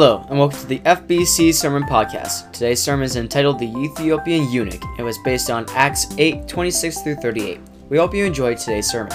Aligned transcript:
Hello, 0.00 0.24
and 0.30 0.38
welcome 0.38 0.58
to 0.58 0.66
the 0.66 0.78
FBC 0.78 1.52
Sermon 1.52 1.82
Podcast. 1.82 2.50
Today's 2.52 2.82
sermon 2.82 3.04
is 3.04 3.16
entitled 3.16 3.58
The 3.58 3.70
Ethiopian 3.70 4.50
Eunuch. 4.50 4.82
It 4.98 5.02
was 5.02 5.18
based 5.18 5.50
on 5.50 5.66
Acts 5.74 6.06
8 6.16 6.48
26 6.48 7.02
through 7.02 7.16
38. 7.16 7.60
We 7.90 7.98
hope 7.98 8.14
you 8.14 8.24
enjoyed 8.24 8.56
today's 8.56 8.90
sermon. 8.90 9.12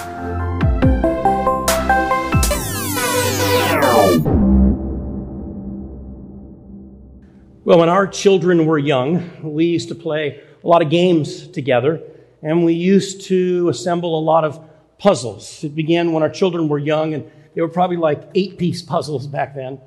Well, 7.64 7.80
when 7.80 7.88
our 7.88 8.06
children 8.06 8.64
were 8.64 8.78
young, 8.78 9.28
we 9.42 9.64
used 9.64 9.88
to 9.88 9.96
play 9.96 10.40
a 10.62 10.68
lot 10.68 10.82
of 10.82 10.90
games 10.90 11.48
together, 11.48 12.00
and 12.42 12.64
we 12.64 12.74
used 12.74 13.22
to 13.22 13.68
assemble 13.70 14.16
a 14.16 14.22
lot 14.22 14.44
of 14.44 14.60
puzzles. 15.00 15.64
It 15.64 15.74
began 15.74 16.12
when 16.12 16.22
our 16.22 16.30
children 16.30 16.68
were 16.68 16.78
young, 16.78 17.12
and 17.12 17.28
they 17.56 17.60
were 17.60 17.66
probably 17.66 17.96
like 17.96 18.22
eight 18.36 18.56
piece 18.56 18.82
puzzles 18.82 19.26
back 19.26 19.56
then. 19.56 19.80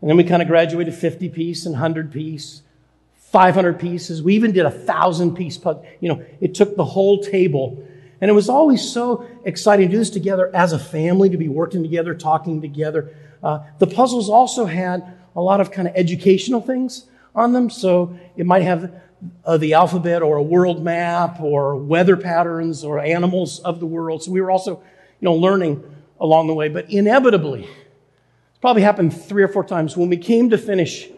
And 0.00 0.10
then 0.10 0.16
we 0.16 0.24
kind 0.24 0.42
of 0.42 0.48
graduated 0.48 0.94
50 0.94 1.28
piece 1.30 1.66
and 1.66 1.74
100 1.74 2.12
piece, 2.12 2.62
500 3.14 3.80
pieces. 3.80 4.22
We 4.22 4.34
even 4.34 4.52
did 4.52 4.66
a 4.66 4.70
thousand 4.70 5.34
piece 5.34 5.56
puzzle. 5.56 5.86
You 6.00 6.10
know, 6.10 6.24
it 6.40 6.54
took 6.54 6.76
the 6.76 6.84
whole 6.84 7.22
table. 7.22 7.82
And 8.20 8.30
it 8.30 8.34
was 8.34 8.48
always 8.48 8.88
so 8.88 9.26
exciting 9.44 9.88
to 9.88 9.92
do 9.92 9.98
this 9.98 10.10
together 10.10 10.54
as 10.54 10.72
a 10.72 10.78
family, 10.78 11.28
to 11.30 11.36
be 11.36 11.48
working 11.48 11.82
together, 11.82 12.14
talking 12.14 12.60
together. 12.60 13.14
Uh, 13.42 13.60
the 13.78 13.86
puzzles 13.86 14.28
also 14.28 14.64
had 14.64 15.14
a 15.34 15.40
lot 15.40 15.60
of 15.60 15.70
kind 15.70 15.86
of 15.86 15.94
educational 15.94 16.60
things 16.60 17.06
on 17.34 17.52
them. 17.52 17.68
So 17.68 18.18
it 18.36 18.46
might 18.46 18.62
have 18.62 18.90
uh, 19.44 19.56
the 19.56 19.74
alphabet 19.74 20.22
or 20.22 20.36
a 20.36 20.42
world 20.42 20.82
map 20.82 21.40
or 21.40 21.76
weather 21.76 22.16
patterns 22.16 22.84
or 22.84 22.98
animals 22.98 23.60
of 23.60 23.80
the 23.80 23.86
world. 23.86 24.22
So 24.22 24.30
we 24.30 24.40
were 24.40 24.50
also, 24.50 24.82
you 25.20 25.24
know, 25.24 25.34
learning 25.34 25.82
along 26.20 26.46
the 26.46 26.54
way. 26.54 26.68
But 26.68 26.90
inevitably, 26.90 27.68
probably 28.60 28.82
happened 28.82 29.18
three 29.18 29.42
or 29.42 29.48
four 29.48 29.64
times. 29.64 29.96
When 29.96 30.08
we 30.08 30.16
came 30.16 30.50
to 30.50 30.58
finish, 30.58 31.08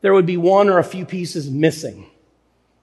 there 0.00 0.12
would 0.12 0.26
be 0.26 0.36
one 0.36 0.68
or 0.68 0.78
a 0.78 0.84
few 0.84 1.04
pieces 1.04 1.50
missing. 1.50 2.06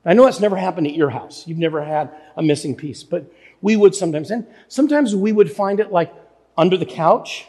I 0.06 0.14
know 0.14 0.26
that's 0.26 0.40
never 0.40 0.56
happened 0.56 0.88
at 0.88 0.96
your 0.96 1.10
house. 1.10 1.46
You've 1.48 1.58
never 1.58 1.84
had 1.84 2.10
a 2.36 2.42
missing 2.42 2.76
piece, 2.76 3.04
but 3.04 3.32
we 3.62 3.76
would 3.76 3.94
sometimes. 3.94 4.32
And 4.32 4.48
sometimes 4.68 5.16
we 5.16 5.32
would 5.32 5.52
find 5.52 5.80
it 5.80 5.92
like 5.92 6.14
under 6.58 6.78
the 6.78 6.86
couch, 6.86 7.46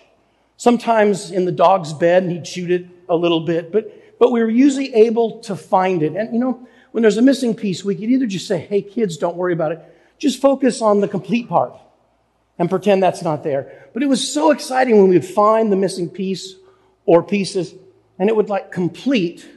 sometimes 0.56 1.30
in 1.30 1.44
the 1.44 1.52
dog's 1.52 1.92
bed, 1.92 2.24
and 2.24 2.32
he'd 2.32 2.46
shoot 2.46 2.70
it 2.70 2.86
a 3.08 3.16
little 3.16 3.40
bit, 3.40 3.72
but, 3.72 4.18
but 4.18 4.30
we 4.30 4.40
were 4.40 4.50
usually 4.50 4.92
able 4.94 5.40
to 5.40 5.56
find 5.56 6.02
it. 6.02 6.14
And 6.14 6.32
you 6.32 6.40
know, 6.40 6.66
when 6.92 7.02
there's 7.02 7.16
a 7.16 7.22
missing 7.22 7.54
piece, 7.54 7.84
we 7.84 7.94
could 7.94 8.10
either 8.10 8.26
just 8.26 8.46
say, 8.46 8.58
hey, 8.58 8.82
kids, 8.82 9.16
don't 9.16 9.36
worry 9.36 9.52
about 9.52 9.72
it. 9.72 9.80
Just 10.18 10.40
focus 10.40 10.82
on 10.82 11.00
the 11.00 11.08
complete 11.08 11.48
part 11.48 11.72
and 12.60 12.68
pretend 12.68 13.02
that's 13.02 13.22
not 13.22 13.42
there. 13.42 13.88
But 13.94 14.02
it 14.02 14.06
was 14.06 14.32
so 14.32 14.50
exciting 14.50 14.98
when 14.98 15.08
we 15.08 15.16
would 15.16 15.24
find 15.24 15.72
the 15.72 15.76
missing 15.76 16.10
piece 16.10 16.54
or 17.06 17.22
pieces 17.22 17.74
and 18.18 18.28
it 18.28 18.36
would 18.36 18.50
like 18.50 18.70
complete 18.70 19.48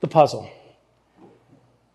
the 0.00 0.08
puzzle. 0.08 0.50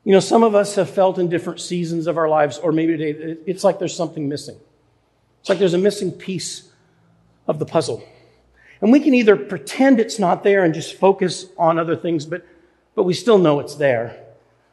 You 0.05 0.13
know, 0.13 0.21
some 0.21 0.43
of 0.43 0.55
us 0.55 0.75
have 0.75 0.89
felt 0.89 1.19
in 1.19 1.27
different 1.27 1.59
seasons 1.59 2.07
of 2.07 2.17
our 2.17 2.29
lives, 2.29 2.57
or 2.57 2.71
maybe 2.71 2.95
today, 2.95 3.37
it's 3.45 3.65
like 3.65 3.79
there's 3.79 3.93
something 3.93 4.29
missing. 4.29 4.57
It's 5.41 5.49
like 5.49 5.59
there's 5.59 5.73
a 5.73 5.77
missing 5.77 6.13
piece 6.13 6.71
of 7.45 7.59
the 7.59 7.65
puzzle. 7.65 8.01
And 8.79 8.93
we 8.93 9.01
can 9.01 9.13
either 9.13 9.35
pretend 9.35 9.99
it's 9.99 10.19
not 10.19 10.41
there 10.41 10.63
and 10.63 10.73
just 10.73 10.95
focus 10.95 11.47
on 11.57 11.77
other 11.77 11.97
things, 11.97 12.25
but, 12.25 12.45
but 12.95 13.03
we 13.03 13.13
still 13.13 13.37
know 13.37 13.59
it's 13.59 13.75
there. 13.75 14.17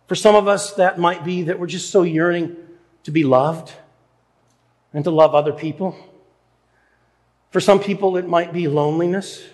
For 0.06 0.14
some 0.14 0.36
of 0.36 0.46
us, 0.46 0.74
that 0.74 1.00
might 1.00 1.24
be 1.24 1.42
that 1.42 1.58
we're 1.58 1.66
just 1.66 1.90
so 1.90 2.02
yearning 2.02 2.56
to 3.02 3.10
be 3.10 3.24
loved 3.24 3.72
and 4.94 5.04
to 5.04 5.10
love 5.10 5.34
other 5.34 5.52
people. 5.52 5.94
For 7.50 7.60
some 7.60 7.80
people, 7.80 8.16
it 8.16 8.26
might 8.26 8.52
be 8.52 8.66
loneliness, 8.68 9.44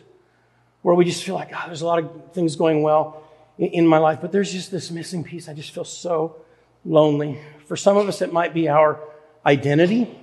where 0.82 0.94
we 0.94 1.04
just 1.04 1.24
feel 1.24 1.34
like, 1.34 1.50
oh, 1.52 1.62
there's 1.66 1.82
a 1.82 1.86
lot 1.86 1.98
of 1.98 2.32
things 2.32 2.56
going 2.56 2.82
well 2.82 3.22
in 3.58 3.86
my 3.86 3.98
life, 3.98 4.20
but 4.20 4.32
there's 4.32 4.52
just 4.52 4.70
this 4.70 4.90
missing 4.90 5.24
piece. 5.24 5.48
I 5.48 5.54
just 5.54 5.72
feel 5.72 5.84
so 5.84 6.36
lonely. 6.84 7.38
For 7.66 7.76
some 7.76 7.96
of 7.96 8.08
us, 8.08 8.22
it 8.22 8.32
might 8.32 8.54
be 8.54 8.68
our 8.68 9.00
identity, 9.44 10.16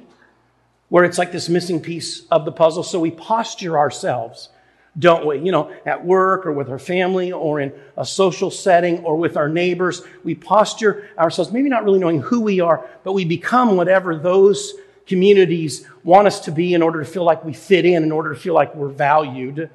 where 0.89 1.03
it's 1.03 1.17
like 1.17 1.31
this 1.31 1.49
missing 1.49 1.81
piece 1.81 2.25
of 2.31 2.45
the 2.45 2.51
puzzle. 2.51 2.81
So 2.81 2.99
we 2.99 3.11
posture 3.11 3.77
ourselves, 3.77 4.49
don't 4.97 5.25
we? 5.27 5.37
You 5.39 5.51
know, 5.51 5.71
at 5.85 6.03
work 6.03 6.45
or 6.45 6.51
with 6.51 6.69
our 6.69 6.79
family 6.79 7.31
or 7.31 7.59
in 7.59 7.73
a 7.95 8.05
social 8.05 8.49
setting 8.49 9.03
or 9.03 9.17
with 9.17 9.37
our 9.37 9.49
neighbors. 9.49 10.01
We 10.23 10.33
posture 10.33 11.09
ourselves, 11.19 11.51
maybe 11.51 11.69
not 11.69 11.83
really 11.83 11.99
knowing 11.99 12.21
who 12.21 12.41
we 12.41 12.59
are, 12.61 12.87
but 13.03 13.13
we 13.13 13.25
become 13.25 13.75
whatever 13.75 14.15
those 14.15 14.73
communities 15.07 15.87
want 16.03 16.27
us 16.27 16.41
to 16.41 16.51
be 16.51 16.73
in 16.73 16.81
order 16.81 16.99
to 16.99 17.05
feel 17.05 17.23
like 17.23 17.43
we 17.43 17.53
fit 17.53 17.85
in, 17.85 18.03
in 18.03 18.11
order 18.11 18.33
to 18.33 18.39
feel 18.39 18.53
like 18.53 18.75
we're 18.75 18.89
valued. 18.89 19.69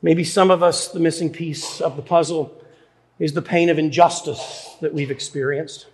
Maybe 0.00 0.24
some 0.24 0.50
of 0.50 0.62
us, 0.62 0.88
the 0.88 1.00
missing 1.00 1.30
piece 1.30 1.80
of 1.80 1.96
the 1.96 2.02
puzzle 2.02 2.58
is 3.18 3.34
the 3.34 3.42
pain 3.42 3.68
of 3.68 3.78
injustice 3.78 4.74
that 4.80 4.92
we've 4.92 5.10
experienced. 5.10 5.86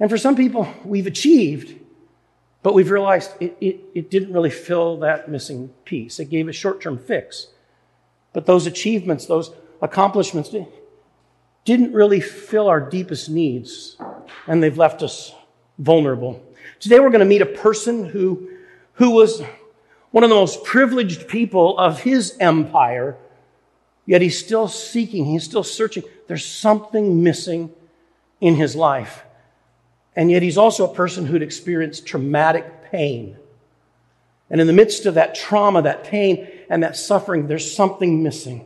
And 0.00 0.10
for 0.10 0.18
some 0.18 0.36
people, 0.36 0.68
we've 0.84 1.06
achieved, 1.06 1.78
but 2.62 2.74
we've 2.74 2.90
realized 2.90 3.30
it, 3.40 3.56
it, 3.60 3.80
it 3.94 4.10
didn't 4.10 4.32
really 4.32 4.50
fill 4.50 4.98
that 4.98 5.30
missing 5.30 5.70
piece. 5.84 6.18
It 6.18 6.30
gave 6.30 6.48
a 6.48 6.52
short 6.52 6.80
term 6.80 6.98
fix. 6.98 7.48
But 8.32 8.46
those 8.46 8.66
achievements, 8.66 9.26
those 9.26 9.52
accomplishments, 9.80 10.54
didn't 11.64 11.92
really 11.92 12.20
fill 12.20 12.68
our 12.68 12.80
deepest 12.80 13.30
needs, 13.30 13.96
and 14.46 14.62
they've 14.62 14.76
left 14.76 15.02
us 15.02 15.34
vulnerable. 15.78 16.42
Today 16.80 17.00
we're 17.00 17.10
going 17.10 17.20
to 17.20 17.26
meet 17.26 17.42
a 17.42 17.46
person 17.46 18.04
who, 18.04 18.50
who 18.94 19.10
was 19.10 19.42
one 20.10 20.24
of 20.24 20.30
the 20.30 20.36
most 20.36 20.64
privileged 20.64 21.28
people 21.28 21.78
of 21.78 22.00
his 22.00 22.36
empire, 22.40 23.16
yet 24.06 24.22
he's 24.22 24.38
still 24.38 24.68
seeking, 24.68 25.24
he's 25.26 25.44
still 25.44 25.64
searching. 25.64 26.04
There's 26.26 26.44
something 26.44 27.22
missing 27.22 27.72
in 28.40 28.54
his 28.54 28.76
life. 28.76 29.24
And 30.14 30.30
yet 30.30 30.42
he's 30.42 30.56
also 30.56 30.90
a 30.90 30.94
person 30.94 31.26
who'd 31.26 31.42
experienced 31.42 32.06
traumatic 32.06 32.90
pain. 32.90 33.36
And 34.48 34.60
in 34.60 34.66
the 34.66 34.72
midst 34.72 35.06
of 35.06 35.14
that 35.14 35.34
trauma, 35.34 35.82
that 35.82 36.04
pain, 36.04 36.48
and 36.70 36.82
that 36.82 36.96
suffering, 36.96 37.46
there's 37.46 37.74
something 37.74 38.22
missing. 38.22 38.64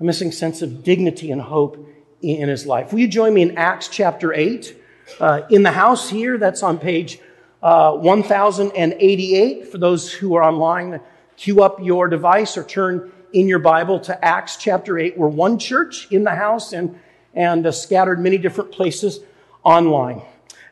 A 0.00 0.04
missing 0.04 0.32
sense 0.32 0.60
of 0.60 0.82
dignity 0.82 1.30
and 1.30 1.40
hope 1.40 1.88
in 2.20 2.48
his 2.48 2.66
life. 2.66 2.92
Will 2.92 3.00
you 3.00 3.08
join 3.08 3.32
me 3.34 3.42
in 3.42 3.56
Acts 3.56 3.88
chapter 3.88 4.32
8? 4.32 4.76
Uh, 5.20 5.42
in 5.50 5.62
the 5.62 5.72
house 5.72 6.08
here, 6.08 6.38
that's 6.38 6.62
on 6.62 6.78
page 6.78 7.18
uh, 7.62 7.92
1088. 7.92 9.68
For 9.68 9.78
those 9.78 10.12
who 10.12 10.34
are 10.34 10.42
online, 10.42 11.00
cue 11.36 11.62
up 11.62 11.78
your 11.82 12.08
device 12.08 12.56
or 12.56 12.64
turn 12.64 13.12
in 13.32 13.48
your 13.48 13.58
Bible 13.58 14.00
to 14.00 14.24
Acts 14.24 14.56
chapter 14.56 14.98
8. 14.98 15.16
We're 15.16 15.28
one 15.28 15.58
church 15.58 16.08
in 16.10 16.24
the 16.24 16.34
house 16.34 16.72
and, 16.72 16.98
and 17.34 17.66
uh, 17.66 17.72
scattered 17.72 18.20
many 18.20 18.38
different 18.38 18.72
places 18.72 19.20
online. 19.64 20.22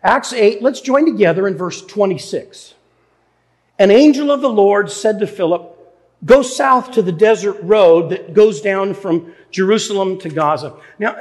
Acts 0.02 0.32
8, 0.32 0.62
let's 0.62 0.80
join 0.80 1.06
together 1.06 1.46
in 1.46 1.56
verse 1.56 1.84
26. 1.84 2.74
An 3.78 3.90
angel 3.90 4.30
of 4.30 4.40
the 4.40 4.50
Lord 4.50 4.90
said 4.90 5.18
to 5.20 5.26
Philip, 5.26 5.76
Go 6.24 6.42
south 6.42 6.92
to 6.92 7.02
the 7.02 7.12
desert 7.12 7.56
road 7.62 8.10
that 8.10 8.34
goes 8.34 8.60
down 8.60 8.92
from 8.92 9.32
Jerusalem 9.50 10.18
to 10.18 10.28
Gaza. 10.28 10.76
Now, 10.98 11.16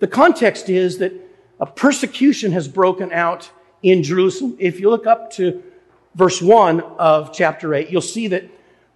the 0.00 0.08
context 0.08 0.68
is 0.68 0.98
that 0.98 1.12
a 1.60 1.66
persecution 1.66 2.52
has 2.52 2.68
broken 2.68 3.12
out 3.12 3.50
in 3.82 4.02
Jerusalem. 4.02 4.56
If 4.58 4.80
you 4.80 4.90
look 4.90 5.06
up 5.06 5.32
to 5.32 5.62
verse 6.14 6.40
1 6.42 6.80
of 6.80 7.32
chapter 7.32 7.74
8, 7.74 7.90
you'll 7.90 8.00
see 8.00 8.28
that, 8.28 8.44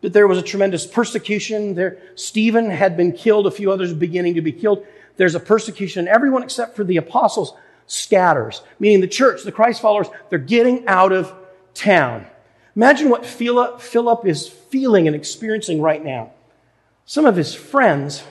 that 0.01 0.13
there 0.13 0.27
was 0.27 0.39
a 0.39 0.43
tremendous 0.43 0.87
persecution 0.87 1.75
there. 1.75 1.99
Stephen 2.15 2.71
had 2.71 2.97
been 2.97 3.13
killed, 3.13 3.47
a 3.47 3.51
few 3.51 3.71
others 3.71 3.93
beginning 3.93 4.35
to 4.35 4.43
be 4.43 4.53
killed. 4.53 4.85
There's 5.17 5.35
a 5.35 5.41
persecution. 5.41 6.09
Everyone 6.09 6.43
except 6.43 6.77
for 6.77 6.85
the 6.85 6.97
apostles 6.97 7.53
scatters, 7.87 8.63
meaning 8.79 9.01
the 9.01 9.09
church, 9.09 9.43
the 9.43 9.53
Christ 9.53 9.81
followers, 9.81 10.09
they're 10.31 10.39
getting 10.39 10.87
out 10.87 11.13
of 11.13 11.35
town. 11.75 12.27
Imagine 12.77 13.09
what 13.09 13.27
Philip 13.27 14.27
is 14.27 14.49
feeling 14.49 15.07
and 15.07 15.17
experiencing 15.17 15.81
right 15.81 16.05
now. 16.05 16.33
Some 17.07 17.25
of 17.25 17.35
his 17.35 17.55
friends 17.55 18.23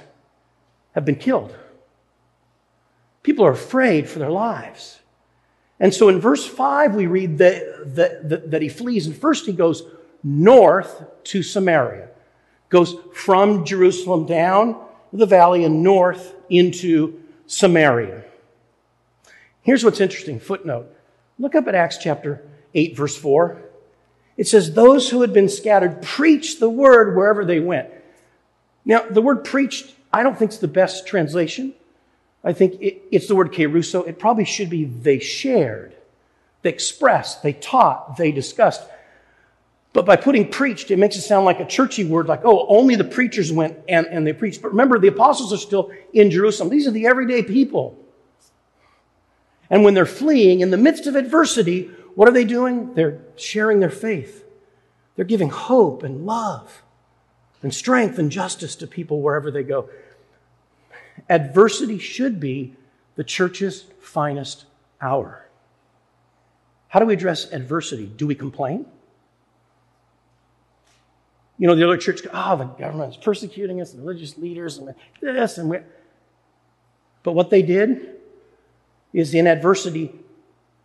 have 0.93 1.03
been 1.03 1.15
killed. 1.15 1.53
People 3.27 3.45
are 3.45 3.51
afraid 3.51 4.09
for 4.09 4.19
their 4.19 4.31
lives. 4.31 5.01
And 5.81 5.93
so 5.93 6.07
in 6.07 6.21
verse 6.21 6.47
5, 6.47 6.95
we 6.95 7.07
read 7.07 7.39
that, 7.39 7.95
that, 7.95 8.29
that, 8.29 8.51
that 8.51 8.61
he 8.61 8.69
flees. 8.69 9.05
And 9.05 9.13
first 9.13 9.45
he 9.45 9.51
goes 9.51 9.83
north 10.23 11.03
to 11.25 11.43
Samaria, 11.43 12.07
goes 12.69 12.95
from 13.13 13.65
Jerusalem 13.65 14.27
down 14.27 14.81
the 15.11 15.25
valley 15.25 15.65
and 15.65 15.83
north 15.83 16.35
into 16.49 17.21
Samaria. 17.47 18.23
Here's 19.61 19.83
what's 19.83 19.99
interesting 19.99 20.39
footnote. 20.39 20.87
Look 21.37 21.53
up 21.53 21.67
at 21.67 21.75
Acts 21.75 21.97
chapter 21.97 22.47
8, 22.73 22.95
verse 22.95 23.17
4. 23.17 23.61
It 24.37 24.47
says, 24.47 24.73
Those 24.73 25.09
who 25.09 25.19
had 25.19 25.33
been 25.33 25.49
scattered 25.49 26.01
preached 26.01 26.61
the 26.61 26.69
word 26.69 27.13
wherever 27.13 27.43
they 27.43 27.59
went. 27.59 27.89
Now, 28.85 29.01
the 29.01 29.21
word 29.21 29.43
preached, 29.43 29.93
I 30.13 30.23
don't 30.23 30.39
think 30.39 30.51
is 30.51 30.59
the 30.59 30.69
best 30.69 31.05
translation. 31.05 31.73
I 32.43 32.53
think 32.53 32.81
it, 32.81 33.01
it's 33.11 33.27
the 33.27 33.35
word 33.35 33.51
kerusso. 33.51 34.07
It 34.07 34.19
probably 34.19 34.45
should 34.45 34.69
be 34.69 34.85
they 34.85 35.19
shared, 35.19 35.95
they 36.61 36.69
expressed, 36.69 37.43
they 37.43 37.53
taught, 37.53 38.17
they 38.17 38.31
discussed. 38.31 38.81
But 39.93 40.05
by 40.05 40.15
putting 40.15 40.49
preached, 40.49 40.91
it 40.91 40.99
makes 40.99 41.15
it 41.15 41.21
sound 41.21 41.45
like 41.45 41.59
a 41.59 41.65
churchy 41.65 42.03
word, 42.03 42.27
like, 42.27 42.41
oh, 42.43 42.67
only 42.67 42.95
the 42.95 43.03
preachers 43.03 43.51
went 43.51 43.79
and, 43.89 44.05
and 44.07 44.27
they 44.27 44.33
preached. 44.33 44.61
But 44.61 44.69
remember, 44.69 44.99
the 44.99 45.07
apostles 45.07 45.51
are 45.51 45.57
still 45.57 45.91
in 46.13 46.29
Jerusalem. 46.29 46.69
These 46.69 46.87
are 46.87 46.91
the 46.91 47.07
everyday 47.07 47.41
people. 47.41 47.97
And 49.69 49.83
when 49.83 49.95
they're 49.95 50.05
fleeing 50.05 50.59
in 50.59 50.69
the 50.69 50.77
midst 50.77 51.07
of 51.07 51.15
adversity, 51.15 51.89
what 52.15 52.27
are 52.27 52.31
they 52.31 52.45
doing? 52.45 52.93
They're 52.93 53.19
sharing 53.37 53.79
their 53.79 53.89
faith. 53.89 54.45
They're 55.15 55.25
giving 55.25 55.49
hope 55.49 56.03
and 56.03 56.25
love 56.25 56.83
and 57.63 57.73
strength 57.73 58.19
and 58.19 58.31
justice 58.31 58.75
to 58.77 58.87
people 58.87 59.21
wherever 59.21 59.51
they 59.51 59.63
go. 59.63 59.89
Adversity 61.29 61.97
should 61.99 62.39
be 62.39 62.75
the 63.15 63.23
church's 63.23 63.85
finest 63.99 64.65
hour. 65.01 65.45
How 66.87 66.99
do 66.99 67.05
we 67.05 67.13
address 67.13 67.51
adversity? 67.51 68.05
Do 68.05 68.27
we 68.27 68.35
complain? 68.35 68.85
You 71.57 71.67
know, 71.67 71.75
the 71.75 71.83
other 71.83 71.97
church, 71.97 72.21
oh, 72.31 72.55
the 72.55 72.65
government's 72.65 73.17
persecuting 73.17 73.81
us, 73.81 73.93
religious 73.95 74.37
leaders, 74.37 74.77
and 74.77 74.93
this, 75.21 75.57
and 75.57 75.69
we. 75.69 75.79
But 77.23 77.33
what 77.33 77.49
they 77.49 77.61
did 77.61 78.15
is 79.11 79.33
in 79.33 79.47
adversity, 79.47 80.13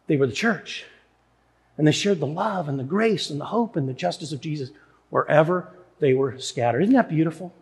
they 0.07 0.17
were 0.17 0.27
the 0.27 0.33
church. 0.33 0.87
And 1.77 1.87
they 1.87 1.93
shared 1.93 2.21
the 2.21 2.27
love 2.27 2.69
and 2.69 2.79
the 2.79 2.85
grace 2.85 3.31
and 3.31 3.41
the 3.41 3.47
hope 3.47 3.77
and 3.77 3.89
the 3.89 3.93
justice 3.93 4.33
of 4.33 4.41
Jesus 4.41 4.71
wherever 5.11 5.73
they 6.01 6.15
were 6.15 6.39
scattered. 6.39 6.83
Isn't 6.83 6.95
that 6.95 7.09
beautiful? 7.09 7.53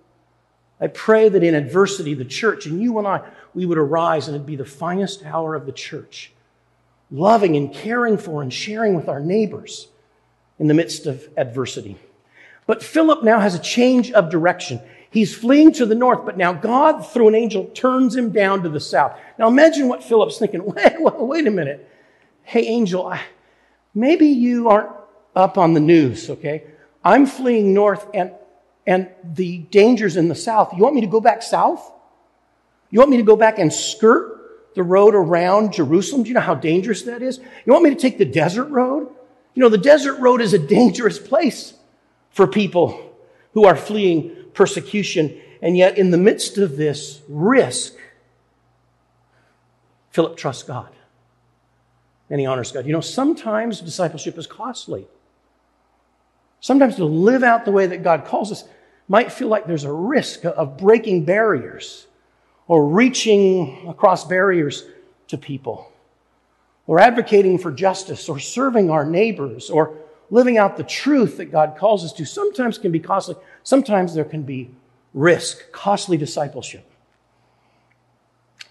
I 0.81 0.87
pray 0.87 1.29
that 1.29 1.43
in 1.43 1.55
adversity, 1.55 2.15
the 2.15 2.25
church 2.25 2.67
and 2.67 2.81
you 2.81 2.99
and 2.99 3.06
I, 3.06 3.23
we 3.55 3.67
would 3.67 3.79
arise 3.79 4.29
and 4.29 4.35
it'd 4.35 4.47
be 4.47 4.56
the 4.56 4.65
finest 4.65 5.25
hour 5.25 5.55
of 5.55 5.67
the 5.67 5.73
church, 5.73 6.32
loving 7.11 7.56
and 7.56 7.73
caring 7.73 8.17
for 8.17 8.43
and 8.43 8.53
sharing 8.53 8.94
with 8.94 9.09
our 9.09 9.21
neighbors 9.21 9.88
in 10.59 10.69
the 10.69 10.75
midst 10.75 11.06
of 11.06 11.29
adversity. 11.37 11.97
But 12.67 12.82
Philip 12.82 13.25
now 13.25 13.41
has 13.41 13.55
a 13.55 13.59
change 13.59 14.12
of 14.12 14.31
direction. 14.31 14.81
He's 15.11 15.35
fleeing 15.35 15.73
to 15.73 15.87
the 15.87 15.94
north, 15.94 16.25
but 16.25 16.37
now 16.37 16.53
God, 16.53 17.00
through 17.00 17.29
an 17.29 17.35
angel, 17.35 17.65
turns 17.67 18.15
him 18.15 18.31
down 18.31 18.62
to 18.62 18.69
the 18.69 18.79
south. 18.79 19.19
Now 19.38 19.49
imagine 19.49 19.88
what 19.88 20.05
Philip's 20.05 20.38
thinking. 20.38 20.65
Wait, 20.75 20.94
wait, 20.99 21.47
a 21.47 21.50
minute. 21.50 21.88
Hey, 22.44 22.67
angel, 22.67 23.06
I, 23.06 23.21
maybe 23.94 24.26
you 24.26 24.69
aren't 24.69 24.91
up 25.35 25.59
on 25.59 25.75
the 25.75 25.81
news, 25.81 26.31
okay? 26.31 26.65
I'm 27.05 27.26
fleeing 27.26 27.75
north 27.75 28.06
and, 28.15 28.33
and 28.87 29.09
the 29.25 29.59
danger's 29.59 30.17
in 30.17 30.29
the 30.29 30.35
south. 30.35 30.73
You 30.75 30.82
want 30.82 30.94
me 30.94 31.00
to 31.03 31.06
go 31.06 31.21
back 31.21 31.43
south? 31.43 31.93
You 32.91 32.99
want 32.99 33.11
me 33.11 33.19
to 33.19 33.23
go 33.23 33.37
back 33.37 33.59
and 33.59 33.73
skirt 33.73 34.75
the 34.75 34.82
road 34.82 35.15
around 35.15 35.73
Jerusalem? 35.73 36.23
Do 36.23 36.29
you 36.29 36.35
know 36.35 36.41
how 36.41 36.55
dangerous 36.55 37.03
that 37.03 37.23
is? 37.23 37.38
You 37.38 37.73
want 37.73 37.85
me 37.85 37.91
to 37.91 37.97
take 37.97 38.19
the 38.19 38.25
desert 38.25 38.67
road? 38.67 39.09
You 39.55 39.62
know, 39.62 39.69
the 39.69 39.79
desert 39.79 40.19
road 40.21 40.41
is 40.41 40.55
a 40.55 40.59
dangerous 40.59 41.19
place 41.19 41.75
for 42.31 42.47
people 42.47 43.15
who 43.53 43.65
are 43.65 43.77
fleeing 43.77 44.35
persecution. 44.55 45.41
And 45.61 45.76
yet, 45.76 45.99
in 45.99 46.11
the 46.11 46.19
midst 46.19 46.56
of 46.59 46.76
this 46.76 47.21
risk, 47.29 47.94
Philip 50.11 50.37
trusts 50.37 50.62
God 50.62 50.91
and 52.31 52.41
he 52.41 52.47
honors 52.47 52.73
God. 52.73 52.87
You 52.87 52.93
know, 52.93 53.00
sometimes 53.00 53.81
discipleship 53.81 54.38
is 54.38 54.47
costly. 54.47 55.06
Sometimes 56.61 56.97
to 56.97 57.05
live 57.05 57.43
out 57.43 57.65
the 57.65 57.73
way 57.73 57.87
that 57.87 58.03
God 58.03 58.25
calls 58.25 58.53
us 58.53 58.65
might 59.09 59.33
feel 59.33 59.49
like 59.49 59.67
there's 59.67 59.85
a 59.85 59.93
risk 59.93 60.45
of 60.45 60.77
breaking 60.77 61.25
barriers 61.25 62.07
or 62.69 62.87
reaching 62.87 63.89
across 63.89 64.25
barriers 64.25 64.85
to 65.29 65.37
people 65.37 65.91
or 66.87 67.01
advocating 67.01 67.59
for 67.59 67.73
justice 67.73 68.29
or 68.29 68.39
serving 68.39 68.91
our 68.91 69.05
neighbors 69.05 69.71
or 69.71 69.97
living 70.31 70.59
out 70.59 70.77
the 70.77 70.85
truth 70.85 71.39
that 71.39 71.47
God 71.47 71.77
calls 71.77 72.05
us 72.05 72.12
to 72.15 72.25
sometimes 72.25 72.79
can 72.79 72.93
be 72.93 73.01
costly. 73.01 73.35
Sometimes 73.62 74.15
there 74.15 74.25
can 74.25 74.43
be 74.43 74.71
risk, 75.12 75.73
costly 75.73 76.17
discipleship. 76.17 76.89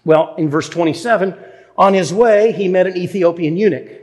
Well, 0.04 0.34
in 0.36 0.48
verse 0.48 0.68
27, 0.68 1.36
on 1.76 1.94
his 1.94 2.12
way, 2.12 2.52
he 2.52 2.68
met 2.68 2.86
an 2.86 2.96
Ethiopian 2.96 3.56
eunuch, 3.56 4.02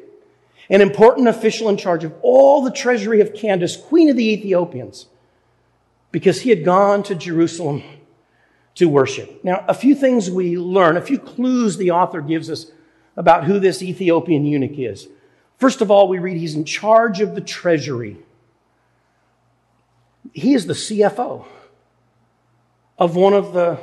an 0.70 0.82
important 0.82 1.28
official 1.28 1.70
in 1.70 1.78
charge 1.78 2.04
of 2.04 2.14
all 2.22 2.62
the 2.62 2.72
treasury 2.72 3.22
of 3.22 3.34
Candace, 3.34 3.78
queen 3.78 4.10
of 4.10 4.18
the 4.18 4.30
Ethiopians, 4.30 5.08
because 6.12 6.42
he 6.42 6.50
had 6.50 6.66
gone 6.66 7.04
to 7.04 7.16
Jerusalem 7.16 7.84
to 8.76 8.88
worship. 8.88 9.44
Now, 9.44 9.66
a 9.68 9.74
few 9.74 9.96
things 9.96 10.30
we 10.30 10.58
learn, 10.58 10.98
a 10.98 11.02
few 11.02 11.18
clues 11.18 11.78
the 11.78 11.92
author 11.92 12.22
gives 12.22 12.50
us 12.50 12.68
about 13.16 13.46
who 13.46 13.60
this 13.60 13.82
Ethiopian 13.82 14.46
eunuch 14.46 14.78
is. 14.78 15.08
First 15.58 15.82
of 15.82 15.90
all, 15.90 16.08
we 16.08 16.20
read 16.20 16.38
he's 16.38 16.56
in 16.56 16.66
charge 16.66 17.20
of 17.20 17.34
the 17.34 17.42
treasury. 17.42 18.18
He 20.34 20.54
is 20.54 20.68
the 20.68 20.74
CFO 20.74 21.46
of 23.00 23.16
one 23.16 23.34
of 23.34 23.54
the 23.54 23.80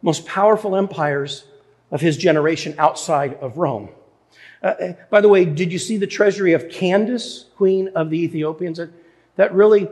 most 0.00 0.24
powerful 0.24 0.76
empires 0.76 1.44
of 1.90 2.00
his 2.00 2.16
generation 2.16 2.74
outside 2.78 3.34
of 3.34 3.58
Rome. 3.58 3.90
Uh, 4.62 4.66
uh, 4.66 4.92
by 5.10 5.20
the 5.20 5.28
way, 5.28 5.44
did 5.44 5.72
you 5.72 5.78
see 5.78 5.96
the 5.96 6.06
treasury 6.06 6.52
of 6.52 6.68
Candace, 6.68 7.46
queen 7.56 7.88
of 7.94 8.10
the 8.10 8.18
Ethiopians? 8.22 8.78
That, 8.78 8.90
that 9.36 9.54
really 9.54 9.88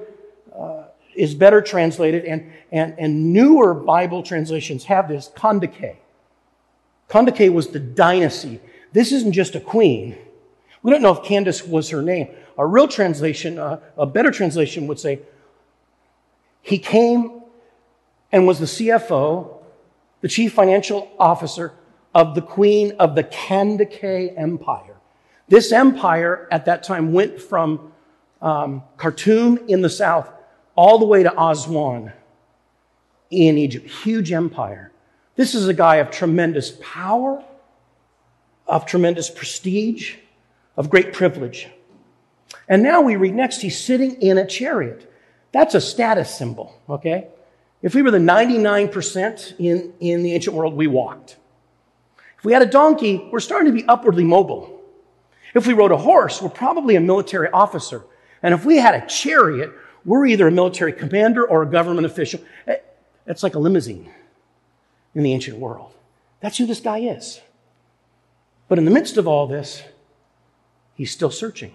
uh, 0.56 0.84
is 1.14 1.34
better 1.34 1.60
translated, 1.62 2.24
and, 2.24 2.50
and, 2.72 2.94
and 2.98 3.32
newer 3.32 3.74
Bible 3.74 4.22
translations 4.22 4.84
have 4.84 5.08
this 5.08 5.30
Kandake. 5.36 5.96
Kandake 7.08 7.52
was 7.52 7.68
the 7.68 7.78
dynasty. 7.78 8.60
This 8.92 9.12
isn't 9.12 9.32
just 9.32 9.54
a 9.54 9.60
queen. 9.60 10.18
We 10.82 10.90
don't 10.90 11.02
know 11.02 11.12
if 11.12 11.24
Candace 11.24 11.64
was 11.64 11.90
her 11.90 12.02
name. 12.02 12.28
A 12.58 12.66
real 12.66 12.88
translation, 12.88 13.58
uh, 13.58 13.80
a 13.96 14.06
better 14.06 14.30
translation 14.30 14.86
would 14.86 14.98
say, 14.98 15.20
he 16.62 16.78
came 16.78 17.42
and 18.32 18.46
was 18.46 18.58
the 18.58 18.66
CFO, 18.66 19.58
the 20.20 20.28
chief 20.28 20.52
financial 20.52 21.08
officer 21.18 21.72
of 22.16 22.34
the 22.34 22.40
queen 22.40 22.92
of 22.98 23.14
the 23.14 23.22
Kandake 23.22 24.32
Empire. 24.38 24.96
This 25.48 25.70
empire 25.70 26.48
at 26.50 26.64
that 26.64 26.82
time 26.82 27.12
went 27.12 27.42
from 27.42 27.92
um, 28.40 28.82
Khartoum 28.96 29.58
in 29.68 29.82
the 29.82 29.90
south 29.90 30.26
all 30.74 30.98
the 30.98 31.04
way 31.04 31.24
to 31.24 31.38
Aswan 31.38 32.14
in 33.28 33.58
Egypt. 33.58 33.90
Huge 33.90 34.32
empire. 34.32 34.92
This 35.34 35.54
is 35.54 35.68
a 35.68 35.74
guy 35.74 35.96
of 35.96 36.10
tremendous 36.10 36.78
power, 36.80 37.44
of 38.66 38.86
tremendous 38.86 39.28
prestige, 39.28 40.14
of 40.74 40.88
great 40.88 41.12
privilege. 41.12 41.68
And 42.66 42.82
now 42.82 43.02
we 43.02 43.16
read 43.16 43.34
next, 43.34 43.60
he's 43.60 43.78
sitting 43.78 44.22
in 44.22 44.38
a 44.38 44.46
chariot. 44.46 45.12
That's 45.52 45.74
a 45.74 45.82
status 45.82 46.34
symbol, 46.34 46.80
okay? 46.88 47.28
If 47.82 47.94
we 47.94 48.00
were 48.00 48.10
the 48.10 48.16
99% 48.16 49.54
in, 49.58 49.92
in 50.00 50.22
the 50.22 50.32
ancient 50.32 50.56
world, 50.56 50.74
we 50.74 50.86
walked. 50.86 51.36
If 52.38 52.44
we 52.44 52.52
had 52.52 52.62
a 52.62 52.66
donkey, 52.66 53.28
we're 53.30 53.40
starting 53.40 53.72
to 53.72 53.78
be 53.78 53.86
upwardly 53.86 54.24
mobile. 54.24 54.80
If 55.54 55.66
we 55.66 55.72
rode 55.72 55.92
a 55.92 55.96
horse, 55.96 56.42
we're 56.42 56.50
probably 56.50 56.96
a 56.96 57.00
military 57.00 57.48
officer. 57.50 58.04
And 58.42 58.52
if 58.52 58.64
we 58.64 58.76
had 58.76 58.94
a 58.94 59.06
chariot, 59.06 59.72
we're 60.04 60.26
either 60.26 60.46
a 60.46 60.52
military 60.52 60.92
commander 60.92 61.46
or 61.46 61.62
a 61.62 61.66
government 61.66 62.06
official. 62.06 62.40
Eh, 62.66 62.76
it's 63.26 63.42
like 63.42 63.54
a 63.54 63.58
limousine 63.58 64.10
in 65.14 65.22
the 65.22 65.32
ancient 65.32 65.58
world. 65.58 65.92
That's 66.40 66.58
who 66.58 66.66
this 66.66 66.80
guy 66.80 66.98
is. 66.98 67.40
But 68.68 68.78
in 68.78 68.84
the 68.84 68.90
midst 68.90 69.16
of 69.16 69.26
all 69.26 69.46
this, 69.46 69.82
he's 70.94 71.10
still 71.10 71.30
searching. 71.30 71.74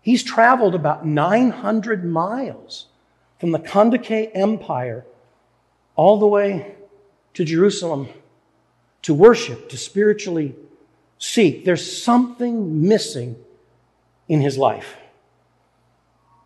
He's 0.00 0.22
traveled 0.22 0.74
about 0.74 1.04
900 1.04 2.04
miles 2.04 2.86
from 3.38 3.52
the 3.52 3.58
Kandake 3.58 4.30
Empire 4.34 5.04
all 5.96 6.18
the 6.18 6.26
way 6.26 6.76
to 7.34 7.44
Jerusalem 7.44 8.08
to 9.02 9.14
worship, 9.14 9.68
to 9.70 9.76
spiritually 9.76 10.54
seek. 11.18 11.64
There's 11.64 12.02
something 12.02 12.86
missing 12.86 13.36
in 14.28 14.40
his 14.40 14.58
life. 14.58 14.96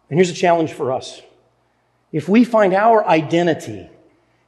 And 0.09 0.19
here's 0.19 0.31
a 0.31 0.35
challenge 0.35 0.73
for 0.73 0.93
us. 0.93 1.23
If 2.13 2.29
we 2.29 2.45
find 2.45 2.75
our 2.75 3.05
identity 3.07 3.89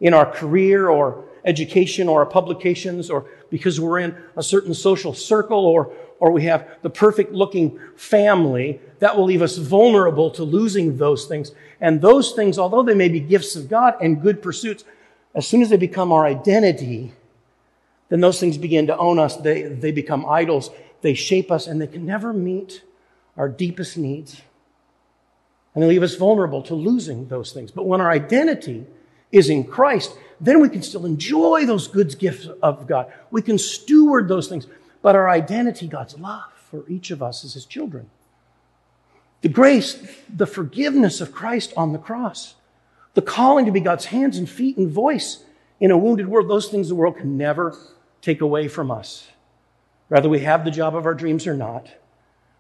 in 0.00 0.14
our 0.14 0.26
career 0.26 0.88
or 0.88 1.24
education 1.44 2.08
or 2.08 2.20
our 2.20 2.26
publications 2.26 3.10
or 3.10 3.26
because 3.50 3.80
we're 3.80 3.98
in 3.98 4.16
a 4.36 4.42
certain 4.42 4.74
social 4.74 5.14
circle 5.14 5.64
or, 5.64 5.92
or 6.18 6.30
we 6.30 6.44
have 6.44 6.68
the 6.82 6.90
perfect 6.90 7.32
looking 7.32 7.78
family, 7.96 8.80
that 8.98 9.16
will 9.16 9.24
leave 9.24 9.42
us 9.42 9.56
vulnerable 9.56 10.30
to 10.30 10.42
losing 10.42 10.96
those 10.98 11.26
things. 11.26 11.52
And 11.80 12.00
those 12.00 12.32
things, 12.32 12.58
although 12.58 12.82
they 12.82 12.94
may 12.94 13.08
be 13.08 13.20
gifts 13.20 13.56
of 13.56 13.68
God 13.68 13.94
and 14.00 14.20
good 14.20 14.42
pursuits, 14.42 14.84
as 15.34 15.46
soon 15.46 15.62
as 15.62 15.70
they 15.70 15.76
become 15.76 16.12
our 16.12 16.24
identity, 16.24 17.12
then 18.08 18.20
those 18.20 18.38
things 18.38 18.58
begin 18.58 18.86
to 18.86 18.96
own 18.96 19.18
us. 19.18 19.36
They, 19.36 19.62
they 19.62 19.90
become 19.90 20.26
idols. 20.26 20.70
They 21.00 21.14
shape 21.14 21.50
us 21.50 21.66
and 21.66 21.80
they 21.80 21.86
can 21.86 22.06
never 22.06 22.32
meet 22.32 22.82
our 23.36 23.48
deepest 23.48 23.96
needs. 23.98 24.40
And 25.74 25.82
they 25.82 25.88
leave 25.88 26.02
us 26.02 26.14
vulnerable 26.14 26.62
to 26.62 26.74
losing 26.74 27.28
those 27.28 27.52
things. 27.52 27.70
But 27.70 27.86
when 27.86 28.00
our 28.00 28.10
identity 28.10 28.86
is 29.30 29.50
in 29.50 29.64
Christ, 29.64 30.16
then 30.40 30.60
we 30.60 30.68
can 30.68 30.82
still 30.82 31.04
enjoy 31.04 31.66
those 31.66 31.88
good 31.88 32.18
gifts 32.18 32.48
of 32.62 32.86
God. 32.86 33.12
We 33.30 33.42
can 33.42 33.58
steward 33.58 34.28
those 34.28 34.48
things. 34.48 34.66
But 35.02 35.16
our 35.16 35.28
identity, 35.28 35.86
God's 35.86 36.18
love 36.18 36.52
for 36.70 36.88
each 36.88 37.10
of 37.10 37.22
us 37.22 37.44
as 37.44 37.54
His 37.54 37.66
children. 37.66 38.10
The 39.42 39.48
grace, 39.48 40.02
the 40.34 40.46
forgiveness 40.46 41.20
of 41.20 41.32
Christ 41.32 41.72
on 41.76 41.92
the 41.92 41.98
cross, 41.98 42.54
the 43.14 43.22
calling 43.22 43.66
to 43.66 43.72
be 43.72 43.80
God's 43.80 44.06
hands 44.06 44.38
and 44.38 44.48
feet 44.48 44.76
and 44.76 44.90
voice 44.90 45.44
in 45.78 45.90
a 45.90 45.98
wounded 45.98 46.28
world, 46.28 46.48
those 46.48 46.68
things 46.68 46.88
the 46.88 46.94
world 46.94 47.18
can 47.18 47.36
never 47.36 47.76
take 48.26 48.40
away 48.40 48.66
from 48.66 48.90
us. 48.90 49.28
Whether 50.08 50.28
we 50.28 50.40
have 50.40 50.64
the 50.64 50.70
job 50.72 50.96
of 50.96 51.06
our 51.06 51.14
dreams 51.14 51.46
or 51.46 51.54
not, 51.54 51.88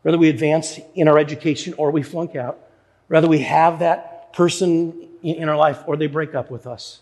whether 0.02 0.16
we 0.16 0.28
advance 0.28 0.78
in 0.94 1.08
our 1.08 1.18
education 1.18 1.74
or 1.76 1.90
we 1.90 2.04
flunk 2.04 2.36
out, 2.36 2.60
whether 3.08 3.26
we 3.26 3.40
have 3.40 3.80
that 3.80 4.32
person 4.32 5.08
in 5.24 5.48
our 5.48 5.56
life 5.56 5.82
or 5.88 5.96
they 5.96 6.06
break 6.06 6.36
up 6.36 6.52
with 6.52 6.68
us, 6.68 7.00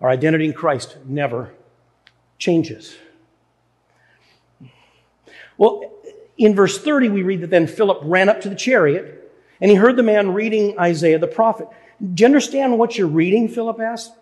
our 0.00 0.08
identity 0.08 0.46
in 0.46 0.54
Christ 0.54 0.96
never 1.04 1.52
changes. 2.38 2.96
Well, 5.58 5.92
in 6.38 6.54
verse 6.54 6.78
30, 6.82 7.10
we 7.10 7.22
read 7.22 7.42
that 7.42 7.50
then 7.50 7.66
Philip 7.66 7.98
ran 8.02 8.30
up 8.30 8.40
to 8.40 8.48
the 8.48 8.54
chariot 8.54 9.30
and 9.60 9.70
he 9.70 9.76
heard 9.76 9.96
the 9.96 10.02
man 10.02 10.32
reading 10.32 10.78
Isaiah 10.78 11.18
the 11.18 11.26
prophet. 11.26 11.68
Do 12.14 12.22
you 12.22 12.26
understand 12.26 12.78
what 12.78 12.96
you're 12.96 13.08
reading? 13.08 13.46
Philip 13.46 13.78
asked. 13.78 14.14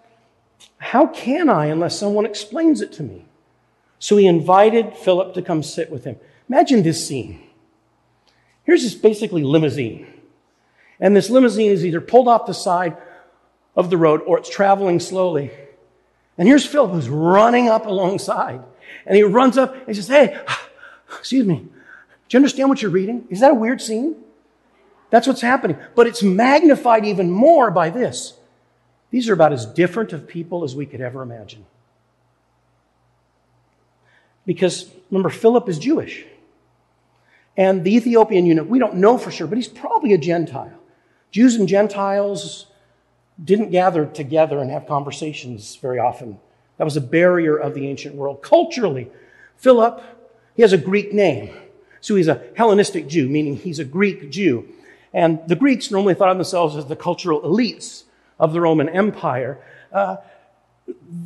How 0.79 1.07
can 1.07 1.49
I 1.49 1.67
unless 1.67 1.97
someone 1.97 2.27
explains 2.27 2.81
it 2.81 2.91
to 2.95 3.05
me? 3.05 3.28
So 3.99 4.17
he 4.17 4.27
invited 4.27 4.97
Philip 4.97 5.35
to 5.35 5.43
come 5.43 5.63
sit 5.63 5.91
with 5.91 6.05
him. 6.05 6.17
Imagine 6.49 6.83
this 6.83 7.07
scene. 7.07 7.43
Here's 8.65 8.83
this 8.83 8.95
basically 8.95 9.43
limousine. 9.43 10.07
And 11.01 11.17
this 11.17 11.31
limousine 11.31 11.71
is 11.71 11.85
either 11.85 12.01
pulled 12.01 12.29
off 12.29 12.47
the 12.47 12.55
side 12.55 12.97
of 13.77 13.91
the 13.91 13.97
road 13.97 14.23
or 14.27 14.39
it's 14.39 14.51
traveling 14.51 15.01
slowly. 15.01 15.51
And 16.37 16.47
here's 16.47 16.67
Philip 16.67 16.93
who's 16.93 17.09
running 17.09 17.69
up 17.69 17.87
alongside. 17.87 18.63
And 19.07 19.17
he 19.17 19.23
runs 19.23 19.59
up 19.59 19.75
and 19.75 19.87
he 19.87 19.95
says, 19.95 20.09
Hey, 20.09 20.41
excuse 21.19 21.47
me, 21.47 21.57
do 21.57 22.37
you 22.37 22.39
understand 22.39 22.69
what 22.69 22.83
you're 22.83 22.91
reading? 22.91 23.27
Is 23.31 23.41
that 23.41 23.53
a 23.53 23.55
weird 23.55 23.81
scene? 23.81 24.17
That's 25.11 25.27
what's 25.27 25.41
happening. 25.41 25.79
But 25.95 26.07
it's 26.07 26.23
magnified 26.23 27.05
even 27.05 27.31
more 27.31 27.71
by 27.71 27.91
this. 27.91 28.35
These 29.11 29.29
are 29.29 29.33
about 29.33 29.53
as 29.53 29.65
different 29.65 30.13
of 30.13 30.29
people 30.29 30.65
as 30.65 30.77
we 30.77 30.85
could 30.85 31.01
ever 31.01 31.23
imagine. 31.23 31.65
Because 34.49 34.91
remember, 35.11 35.29
Philip 35.29 35.69
is 35.69 35.79
Jewish. 35.79 36.25
And 37.55 37.85
the 37.85 37.95
Ethiopian 37.95 38.47
eunuch, 38.47 38.67
we 38.67 38.79
don't 38.79 38.95
know 38.95 39.19
for 39.19 39.31
sure, 39.31 39.47
but 39.47 39.59
he's 39.59 39.69
probably 39.69 40.15
a 40.15 40.19
Gentile. 40.19 40.73
Jews 41.31 41.57
and 41.57 41.69
Gentiles 41.69 42.65
didn't 43.45 43.71
gather 43.71 44.07
together 44.07 44.59
and 44.61 44.71
have 44.71 44.87
conversations 44.87 45.77
very 45.77 45.99
often. 45.99 46.39
That 46.79 46.85
was 46.85 46.97
a 46.97 47.03
barrier 47.03 47.59
of 47.59 47.75
the 47.75 47.87
ancient 47.89 48.15
world. 48.15 48.41
Culturally, 48.41 49.11
Philip, 49.59 50.03
he 50.57 50.63
has 50.63 50.73
a 50.73 50.79
Greek 50.79 51.13
name. 51.13 51.55
So 52.01 52.15
he's 52.15 52.29
a 52.29 52.43
Hellenistic 52.57 53.07
Jew, 53.07 53.29
meaning 53.29 53.55
he's 53.55 53.81
a 53.81 53.85
Greek 53.85 54.31
Jew. 54.31 54.67
And 55.13 55.41
the 55.47 55.57
Greeks 55.57 55.91
normally 55.91 56.15
thought 56.15 56.31
of 56.31 56.39
themselves 56.39 56.75
as 56.75 56.87
the 56.87 56.97
cultural 56.97 57.43
elites 57.43 58.05
of 58.41 58.55
the 58.55 58.63
Roman 58.63 58.89
Empire. 58.89 59.59
Uh, 59.93 60.17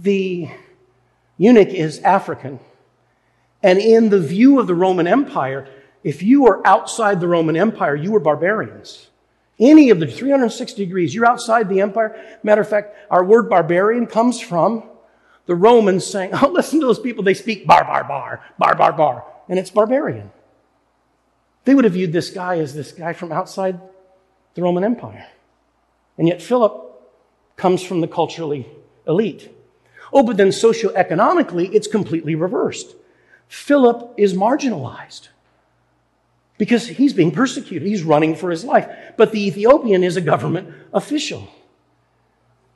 the 0.01 0.51
eunuch 1.39 1.69
is 1.69 2.01
African. 2.01 2.59
And 3.63 3.79
in 3.79 4.09
the 4.09 4.21
view 4.21 4.59
of 4.59 4.67
the 4.67 4.75
Roman 4.75 5.07
Empire, 5.07 5.69
if 6.03 6.23
you 6.23 6.43
were 6.43 6.67
outside 6.67 7.21
the 7.21 7.29
Roman 7.29 7.57
Empire, 7.57 7.95
you 7.95 8.11
were 8.11 8.21
barbarians. 8.21 9.09
Any 9.59 9.91
of 9.91 10.01
the 10.01 10.07
360 10.07 10.85
degrees, 10.85 11.15
you're 11.15 11.29
outside 11.29 11.69
the 11.69 11.81
empire. 11.81 12.21
Matter 12.43 12.63
of 12.63 12.69
fact, 12.69 12.97
our 13.11 13.25
word 13.25 13.49
barbarian 13.49 14.07
comes 14.07 14.41
from 14.41 14.83
the 15.47 15.55
Romans 15.55 16.05
saying, 16.05 16.31
oh, 16.43 16.49
listen 16.49 16.81
to 16.81 16.87
those 16.87 16.99
people, 16.99 17.23
they 17.23 17.35
speak 17.35 17.67
bar, 17.67 17.85
bar, 17.85 18.05
bar, 18.05 18.45
bar, 18.59 18.75
bar, 18.75 18.93
bar. 18.93 19.25
And 19.49 19.59
it's 19.59 19.71
barbarian. 19.71 20.31
They 21.65 21.75
would 21.75 21.85
have 21.85 21.93
viewed 21.93 22.13
this 22.13 22.31
guy 22.31 22.59
as 22.59 22.75
this 22.75 22.91
guy 22.91 23.13
from 23.13 23.31
outside 23.31 23.81
the 24.55 24.63
Roman 24.63 24.83
Empire. 24.83 25.27
And 26.19 26.27
yet 26.27 26.43
Philip 26.43 26.91
comes 27.57 27.83
from 27.83 28.01
the 28.01 28.09
culturally 28.09 28.67
elite. 29.07 29.49
Oh, 30.13 30.23
but 30.23 30.37
then 30.37 30.49
socioeconomically, 30.49 31.73
it's 31.73 31.87
completely 31.87 32.35
reversed. 32.35 32.95
Philip 33.53 34.15
is 34.17 34.33
marginalized 34.33 35.29
because 36.57 36.87
he's 36.89 37.13
being 37.13 37.31
persecuted. 37.31 37.87
He's 37.87 38.03
running 38.03 38.35
for 38.35 38.51
his 38.51 38.65
life. 38.65 38.89
But 39.19 39.31
the 39.31 39.47
Ethiopian 39.47 40.03
is 40.03 40.17
a 40.17 40.23
government 40.23 40.75
official. 40.95 41.47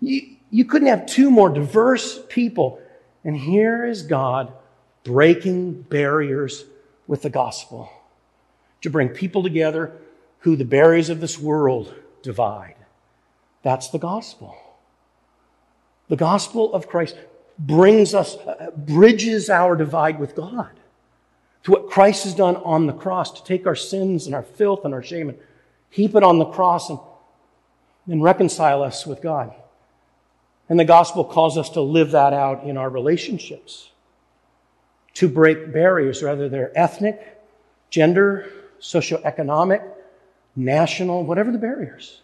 You, 0.03 0.37
you 0.51 0.67
couldn't 0.67 0.89
have 0.89 1.07
two 1.07 1.31
more 1.31 1.49
diverse 1.49 2.21
people. 2.29 2.79
And 3.25 3.35
here 3.35 3.87
is 3.87 4.03
God 4.03 4.53
breaking 5.03 5.81
barriers 5.81 6.67
with 7.07 7.23
the 7.23 7.31
gospel 7.31 7.91
to 8.83 8.91
bring 8.91 9.09
people 9.09 9.43
together 9.43 9.97
who 10.41 10.57
the 10.57 10.67
barriers 10.67 11.09
of 11.09 11.23
this 11.23 11.39
world 11.39 11.95
divide. 12.21 12.77
That's 13.63 13.89
the 13.89 13.99
gospel. 13.99 14.55
The 16.09 16.17
gospel 16.17 16.75
of 16.75 16.87
Christ 16.87 17.17
brings 17.59 18.15
us, 18.15 18.37
bridges 18.77 19.49
our 19.51 19.77
divide 19.77 20.19
with 20.19 20.35
God 20.35 20.71
to 21.67 21.73
what 21.73 21.91
Christ 21.91 22.23
has 22.23 22.35
done 22.35 22.55
on 22.59 22.87
the 22.87 22.93
cross 22.93 23.33
to 23.33 23.45
take 23.45 23.67
our 23.67 23.75
sins 23.75 24.27
and 24.27 24.37
our 24.37 24.45
filth 24.45 24.85
and 24.85 24.95
our 24.95 25.03
shame 25.03 25.31
and 25.31 25.39
heap 25.91 26.15
it 26.15 26.23
on 26.23 26.39
the 26.39 26.45
cross 26.45 26.91
and, 26.91 27.01
and 28.07 28.23
reconcile 28.23 28.85
us 28.85 29.05
with 29.05 29.21
God. 29.21 29.53
And 30.69 30.79
the 30.79 30.85
gospel 30.85 31.25
calls 31.25 31.59
us 31.59 31.71
to 31.71 31.81
live 31.81 32.13
that 32.13 32.33
out 32.33 32.63
in 32.63 32.77
our 32.77 32.89
relationships, 32.89 33.91
to 35.15 35.29
break 35.29 35.73
barriers, 35.73 36.23
whether 36.23 36.49
they're 36.49 36.71
ethnic, 36.79 37.43
gender, 37.91 38.49
socioeconomic, 38.81 39.83
national, 40.55 41.25
whatever 41.25 41.51
the 41.51 41.59
barriers, 41.59 42.21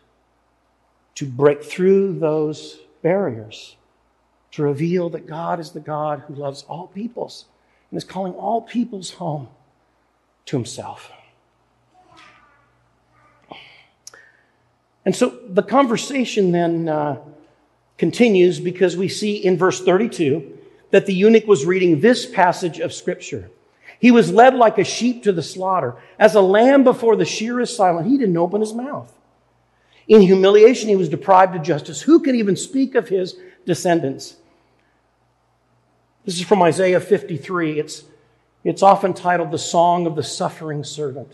to 1.17 1.27
break 1.27 1.65
through 1.65 2.21
those 2.21 2.79
barriers, 3.03 3.75
to 4.53 4.63
reveal 4.63 5.11
that 5.11 5.27
God 5.27 5.61
is 5.61 5.71
the 5.71 5.81
God 5.81 6.23
who 6.27 6.35
loves 6.35 6.63
all 6.69 6.87
peoples 6.87 7.47
and 7.91 7.99
is 7.99 8.05
calling 8.05 8.35
all 8.35 8.63
peoples 8.63 9.13
home 9.13 9.49
to 10.47 10.57
himself. 10.57 11.11
And 15.05 15.17
so 15.17 15.39
the 15.49 15.63
conversation 15.63 16.53
then 16.53 16.89
uh, 16.89 17.19
continues 17.99 18.61
because 18.61 18.97
we 18.97 19.09
see 19.09 19.37
in 19.37 19.57
verse 19.57 19.83
32 19.83 20.59
that 20.91 21.07
the 21.07 21.15
eunuch 21.15 21.47
was 21.47 21.65
reading 21.65 22.01
this 22.01 22.27
passage 22.27 22.79
of 22.79 22.93
Scripture. 22.93 23.51
He 23.99 24.11
was 24.11 24.33
led 24.33 24.55
like 24.55 24.79
a 24.79 24.85
sheep 24.85 25.23
to 25.25 25.33
the 25.33 25.43
slaughter. 25.43 25.97
As 26.19 26.35
a 26.35 26.41
lamb 26.41 26.85
before 26.85 27.17
the 27.17 27.25
shear 27.25 27.61
is 27.61 27.75
silent, 27.75 28.09
he 28.09 28.19
didn't 28.19 28.37
open 28.37 28.61
his 28.61 28.75
mouth. 28.75 29.13
In 30.09 30.21
humiliation, 30.21 30.89
he 30.89 30.97
was 30.97 31.09
deprived 31.09 31.55
of 31.55 31.63
justice. 31.63 32.03
Who 32.03 32.21
can 32.21 32.35
even 32.35 32.57
speak 32.57 32.95
of 32.95 33.09
his 33.09 33.37
descendants? 33.65 34.37
This 36.25 36.37
is 36.37 36.45
from 36.45 36.63
Isaiah 36.63 37.01
53. 37.01 37.81
It's, 37.81 38.05
it's 38.63 38.83
often 38.83 39.13
titled 39.13 39.51
the 39.51 39.59
Song 39.59 40.07
of 40.07 40.15
the 40.15 40.23
Suffering 40.23 40.85
Servant. 40.85 41.33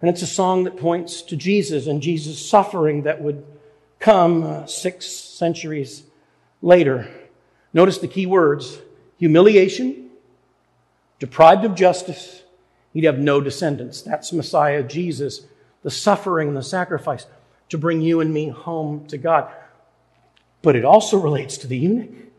And 0.00 0.08
it's 0.08 0.22
a 0.22 0.26
song 0.26 0.64
that 0.64 0.78
points 0.78 1.20
to 1.22 1.36
Jesus 1.36 1.86
and 1.86 2.00
Jesus' 2.00 2.48
suffering 2.48 3.02
that 3.02 3.20
would 3.20 3.44
come 3.98 4.44
uh, 4.44 4.66
six 4.66 5.06
centuries 5.06 6.04
later. 6.62 7.06
Notice 7.74 7.98
the 7.98 8.08
key 8.08 8.24
words 8.24 8.78
humiliation, 9.18 10.08
deprived 11.18 11.66
of 11.66 11.74
justice, 11.74 12.42
he'd 12.94 13.04
have 13.04 13.18
no 13.18 13.42
descendants. 13.42 14.00
That's 14.00 14.32
Messiah 14.32 14.82
Jesus, 14.82 15.42
the 15.82 15.90
suffering 15.90 16.48
and 16.48 16.56
the 16.56 16.62
sacrifice 16.62 17.26
to 17.68 17.76
bring 17.76 18.00
you 18.00 18.20
and 18.20 18.32
me 18.32 18.48
home 18.48 19.06
to 19.08 19.18
God. 19.18 19.52
But 20.62 20.76
it 20.76 20.86
also 20.86 21.18
relates 21.18 21.58
to 21.58 21.66
the 21.66 21.76
eunuch. 21.76 22.29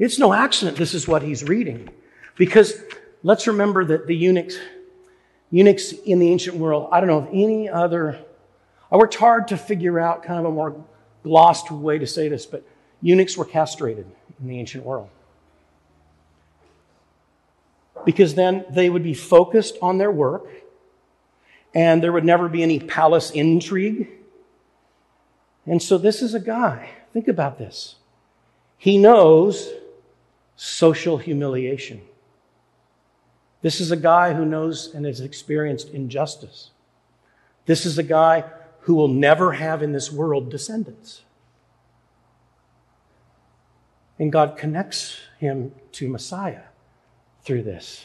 It's 0.00 0.18
no 0.18 0.32
accident 0.32 0.78
this 0.78 0.94
is 0.94 1.06
what 1.06 1.22
he's 1.22 1.44
reading. 1.44 1.88
Because 2.36 2.74
let's 3.22 3.46
remember 3.46 3.84
that 3.84 4.06
the 4.06 4.16
eunuchs, 4.16 4.56
eunuchs 5.50 5.92
in 5.92 6.18
the 6.18 6.32
ancient 6.32 6.56
world, 6.56 6.88
I 6.90 7.00
don't 7.00 7.08
know 7.08 7.18
of 7.18 7.28
any 7.28 7.68
other, 7.68 8.18
I 8.90 8.96
worked 8.96 9.14
hard 9.14 9.48
to 9.48 9.58
figure 9.58 10.00
out 10.00 10.22
kind 10.22 10.40
of 10.40 10.46
a 10.46 10.50
more 10.50 10.82
glossed 11.22 11.70
way 11.70 11.98
to 11.98 12.06
say 12.06 12.28
this, 12.28 12.46
but 12.46 12.64
eunuchs 13.02 13.36
were 13.36 13.44
castrated 13.44 14.06
in 14.40 14.48
the 14.48 14.58
ancient 14.58 14.84
world 14.84 15.10
because 18.06 18.34
then 18.34 18.64
they 18.70 18.88
would 18.88 19.02
be 19.02 19.12
focused 19.12 19.76
on 19.82 19.98
their 19.98 20.10
work 20.10 20.46
and 21.74 22.02
there 22.02 22.12
would 22.12 22.24
never 22.24 22.48
be 22.48 22.62
any 22.62 22.80
palace 22.80 23.30
intrigue. 23.30 24.08
And 25.66 25.82
so 25.82 25.98
this 25.98 26.22
is 26.22 26.32
a 26.32 26.40
guy, 26.40 26.88
think 27.12 27.28
about 27.28 27.58
this. 27.58 27.96
He 28.78 28.96
knows 28.96 29.70
social 30.62 31.16
humiliation. 31.16 32.02
This 33.62 33.80
is 33.80 33.90
a 33.90 33.96
guy 33.96 34.34
who 34.34 34.44
knows 34.44 34.94
and 34.94 35.06
has 35.06 35.22
experienced 35.22 35.88
injustice. 35.88 36.68
This 37.64 37.86
is 37.86 37.96
a 37.96 38.02
guy 38.02 38.44
who 38.80 38.94
will 38.94 39.08
never 39.08 39.52
have 39.52 39.82
in 39.82 39.92
this 39.92 40.12
world 40.12 40.50
descendants. 40.50 41.22
And 44.18 44.30
God 44.30 44.58
connects 44.58 45.16
him 45.38 45.72
to 45.92 46.10
Messiah 46.10 46.64
through 47.42 47.62
this. 47.62 48.04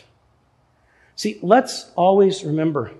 See, 1.17 1.39
let's 1.41 1.91
always 1.97 2.45
remember 2.45 2.91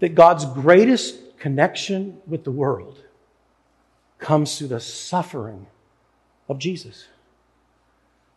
that 0.00 0.14
God's 0.14 0.44
greatest 0.44 1.38
connection 1.38 2.20
with 2.26 2.44
the 2.44 2.52
world 2.52 3.02
comes 4.18 4.58
through 4.58 4.68
the 4.68 4.80
suffering 4.80 5.66
of 6.46 6.58
Jesus. 6.58 7.06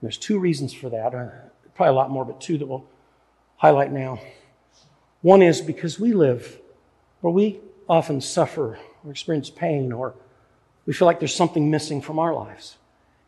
There's 0.02 0.18
two 0.18 0.40
reasons 0.40 0.74
for 0.74 0.90
that. 0.90 1.14
Uh, 1.14 1.30
probably 1.76 1.92
a 1.92 1.96
lot 1.96 2.10
more, 2.10 2.26
but 2.26 2.42
two 2.42 2.58
that 2.58 2.66
we'll 2.66 2.86
highlight 3.58 3.92
now. 3.92 4.20
One 5.22 5.42
is 5.42 5.62
because 5.62 6.00
we 6.00 6.14
live 6.14 6.60
where 7.22 7.34
we 7.34 7.60
often 7.88 8.22
suffer 8.22 8.80
or 9.04 9.12
experience 9.12 9.50
pain 9.50 9.92
or 9.92 10.14
we 10.86 10.94
feel 10.94 11.06
like 11.06 11.20
there's 11.20 11.36
something 11.36 11.70
missing 11.70 12.02
from 12.02 12.20
our 12.20 12.34
lives. 12.34 12.78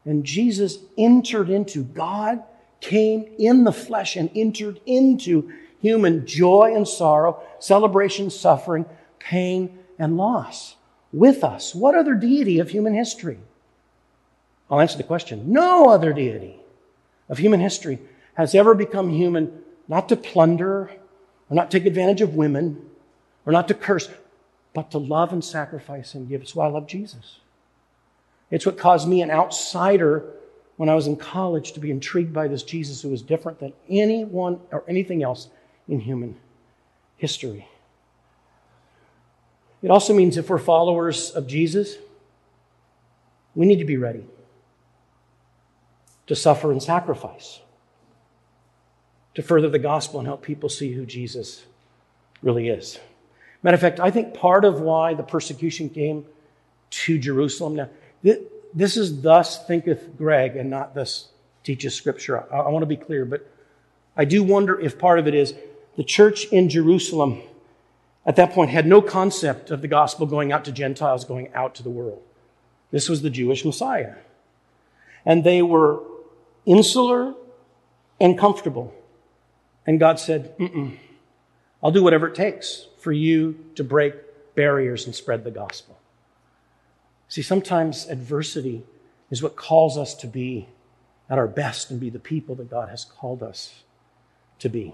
And 0.05 0.23
Jesus 0.23 0.77
entered 0.97 1.49
into, 1.49 1.83
God 1.83 2.43
came 2.79 3.25
in 3.37 3.65
the 3.65 3.73
flesh 3.73 4.15
and 4.15 4.31
entered 4.33 4.79
into 4.85 5.51
human 5.81 6.25
joy 6.25 6.73
and 6.75 6.87
sorrow, 6.87 7.41
celebration, 7.59 8.29
suffering, 8.29 8.85
pain, 9.19 9.77
and 9.99 10.17
loss 10.17 10.75
with 11.11 11.43
us. 11.43 11.75
What 11.75 11.93
other 11.93 12.15
deity 12.15 12.59
of 12.59 12.69
human 12.69 12.95
history? 12.95 13.39
I'll 14.69 14.79
answer 14.79 14.97
the 14.97 15.03
question. 15.03 15.51
No 15.51 15.89
other 15.89 16.13
deity 16.13 16.60
of 17.31 17.39
human 17.39 17.61
history 17.61 17.97
has 18.35 18.53
ever 18.53 18.75
become 18.75 19.09
human 19.09 19.63
not 19.87 20.09
to 20.09 20.15
plunder 20.15 20.91
or 21.49 21.55
not 21.55 21.71
take 21.71 21.85
advantage 21.85 22.21
of 22.21 22.35
women 22.35 22.85
or 23.45 23.53
not 23.53 23.67
to 23.69 23.73
curse, 23.73 24.09
but 24.73 24.91
to 24.91 24.97
love 24.97 25.33
and 25.33 25.43
sacrifice 25.43 26.13
and 26.13 26.29
give. 26.29 26.41
It's 26.41 26.53
why 26.53 26.65
I 26.65 26.69
love 26.69 26.85
Jesus. 26.87 27.39
It's 28.51 28.65
what 28.65 28.77
caused 28.77 29.07
me, 29.07 29.21
an 29.21 29.31
outsider, 29.31 30.25
when 30.75 30.89
I 30.89 30.95
was 30.95 31.07
in 31.07 31.15
college, 31.15 31.71
to 31.71 31.79
be 31.79 31.89
intrigued 31.89 32.33
by 32.33 32.47
this 32.47 32.63
Jesus 32.63 33.01
who 33.01 33.09
was 33.09 33.21
different 33.21 33.59
than 33.59 33.73
anyone 33.89 34.59
or 34.71 34.83
anything 34.87 35.23
else 35.23 35.47
in 35.87 36.01
human 36.01 36.35
history. 37.15 37.67
It 39.81 39.89
also 39.89 40.13
means 40.13 40.37
if 40.37 40.49
we're 40.49 40.59
followers 40.59 41.31
of 41.31 41.47
Jesus, 41.47 41.95
we 43.55 43.65
need 43.65 43.79
to 43.79 43.85
be 43.85 43.97
ready 43.97 44.25
to 46.27 46.35
suffer 46.35 46.71
and 46.71 46.81
sacrifice, 46.81 47.59
to 49.33 49.41
further 49.41 49.69
the 49.69 49.79
gospel 49.79 50.19
and 50.19 50.27
help 50.27 50.41
people 50.41 50.69
see 50.69 50.93
who 50.93 51.05
Jesus 51.05 51.63
really 52.41 52.69
is. 52.69 52.99
Matter 53.63 53.75
of 53.75 53.81
fact, 53.81 53.99
I 53.99 54.11
think 54.11 54.33
part 54.33 54.65
of 54.65 54.81
why 54.81 55.13
the 55.13 55.23
persecution 55.23 55.89
came 55.89 56.25
to 56.91 57.17
Jerusalem 57.19 57.75
now, 57.75 57.89
this 58.73 58.97
is 58.97 59.21
thus 59.21 59.65
thinketh 59.65 60.17
Greg 60.17 60.55
and 60.55 60.69
not 60.69 60.95
thus 60.95 61.29
teaches 61.63 61.93
Scripture. 61.95 62.43
I, 62.53 62.69
want 62.69 62.83
to 62.83 62.87
be 62.87 62.97
clear, 62.97 63.25
but 63.25 63.47
I 64.15 64.25
do 64.25 64.43
wonder 64.43 64.79
if 64.79 64.97
part 64.97 65.19
of 65.19 65.27
it 65.27 65.35
is 65.35 65.53
the 65.97 66.03
church 66.03 66.45
in 66.45 66.69
Jerusalem 66.69 67.41
at 68.25 68.35
that 68.35 68.51
point 68.51 68.69
had 68.69 68.85
no 68.85 69.01
concept 69.01 69.71
of 69.71 69.81
the 69.81 69.87
gospel 69.87 70.25
going 70.25 70.51
out 70.51 70.63
to 70.65 70.71
Gentiles, 70.71 71.25
going 71.25 71.51
out 71.53 71.75
to 71.75 71.83
the 71.83 71.89
world. 71.89 72.21
This 72.91 73.09
was 73.09 73.21
the 73.21 73.29
Jewish 73.29 73.65
Messiah. 73.65 74.15
And 75.25 75.43
they 75.43 75.61
were 75.61 76.01
insular 76.65 77.33
and 78.19 78.37
comfortable. 78.37 78.93
And 79.85 79.99
God 79.99 80.19
said, 80.19 80.55
I'll 81.83 81.91
do 81.91 82.03
whatever 82.03 82.27
it 82.27 82.35
takes 82.35 82.87
for 82.99 83.11
you 83.11 83.57
to 83.75 83.83
break 83.83 84.13
barriers 84.55 85.05
and 85.05 85.15
spread 85.15 85.43
the 85.43 85.51
gospel. 85.51 85.97
See, 87.27 87.41
sometimes 87.41 88.07
adversity 88.07 88.83
is 89.29 89.41
what 89.41 89.55
calls 89.55 89.97
us 89.97 90.13
to 90.15 90.27
be 90.27 90.67
at 91.29 91.37
our 91.37 91.47
best 91.47 91.89
and 91.89 91.99
be 91.99 92.09
the 92.09 92.19
people 92.19 92.55
that 92.55 92.69
God 92.69 92.89
has 92.89 93.05
called 93.05 93.41
us 93.41 93.83
to 94.59 94.69
be. 94.69 94.93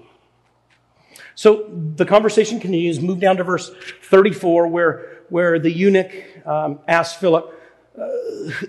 So 1.36 1.68
the 1.96 2.06
conversation 2.06 2.60
continues. 2.60 3.00
Move 3.00 3.20
down 3.20 3.38
to 3.38 3.44
verse 3.44 3.72
34, 4.04 4.68
where, 4.68 5.18
where 5.30 5.58
the 5.58 5.72
eunuch 5.72 6.12
um, 6.46 6.80
asks 6.88 7.20
Philip, 7.20 7.54
uh, 8.00 8.08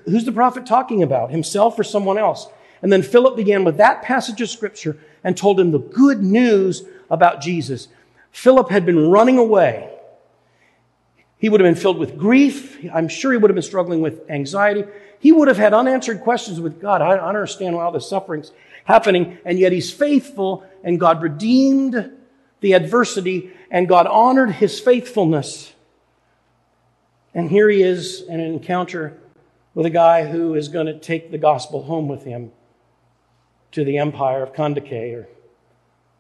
Who's 0.06 0.24
the 0.24 0.32
prophet 0.32 0.64
talking 0.64 1.02
about, 1.02 1.30
himself 1.30 1.78
or 1.78 1.84
someone 1.84 2.16
else? 2.16 2.48
And 2.82 2.92
then 2.92 3.02
Philip 3.02 3.36
began 3.36 3.64
with 3.64 3.76
that 3.78 4.02
passage 4.02 4.40
of 4.40 4.48
scripture 4.48 4.96
and 5.24 5.36
told 5.36 5.58
him 5.58 5.70
the 5.70 5.78
good 5.78 6.22
news 6.22 6.84
about 7.10 7.40
Jesus. 7.40 7.88
Philip 8.30 8.70
had 8.70 8.86
been 8.86 9.10
running 9.10 9.38
away 9.38 9.90
he 11.38 11.48
would 11.48 11.60
have 11.60 11.66
been 11.66 11.80
filled 11.80 11.98
with 11.98 12.18
grief. 12.18 12.84
I'm 12.92 13.08
sure 13.08 13.30
he 13.30 13.38
would 13.38 13.50
have 13.50 13.54
been 13.54 13.62
struggling 13.62 14.00
with 14.00 14.28
anxiety. 14.28 14.84
He 15.20 15.30
would 15.32 15.48
have 15.48 15.56
had 15.56 15.72
unanswered 15.72 16.20
questions 16.20 16.60
with 16.60 16.80
God. 16.80 17.00
I 17.00 17.16
don't 17.16 17.24
understand 17.24 17.76
why 17.76 17.84
all 17.84 17.92
this 17.92 18.08
suffering's 18.08 18.50
happening. 18.84 19.38
And 19.44 19.58
yet 19.58 19.72
he's 19.72 19.92
faithful 19.92 20.64
and 20.82 20.98
God 20.98 21.22
redeemed 21.22 22.12
the 22.60 22.72
adversity 22.72 23.52
and 23.70 23.88
God 23.88 24.08
honored 24.08 24.52
his 24.52 24.80
faithfulness. 24.80 25.72
And 27.34 27.48
here 27.48 27.68
he 27.68 27.82
is 27.82 28.22
in 28.22 28.40
an 28.40 28.52
encounter 28.52 29.16
with 29.74 29.86
a 29.86 29.90
guy 29.90 30.26
who 30.26 30.54
is 30.54 30.68
going 30.68 30.86
to 30.86 30.98
take 30.98 31.30
the 31.30 31.38
gospel 31.38 31.84
home 31.84 32.08
with 32.08 32.24
him 32.24 32.50
to 33.78 33.84
the 33.84 33.98
empire 33.98 34.42
of 34.42 34.52
Kandake 34.52 35.14
or 35.14 35.28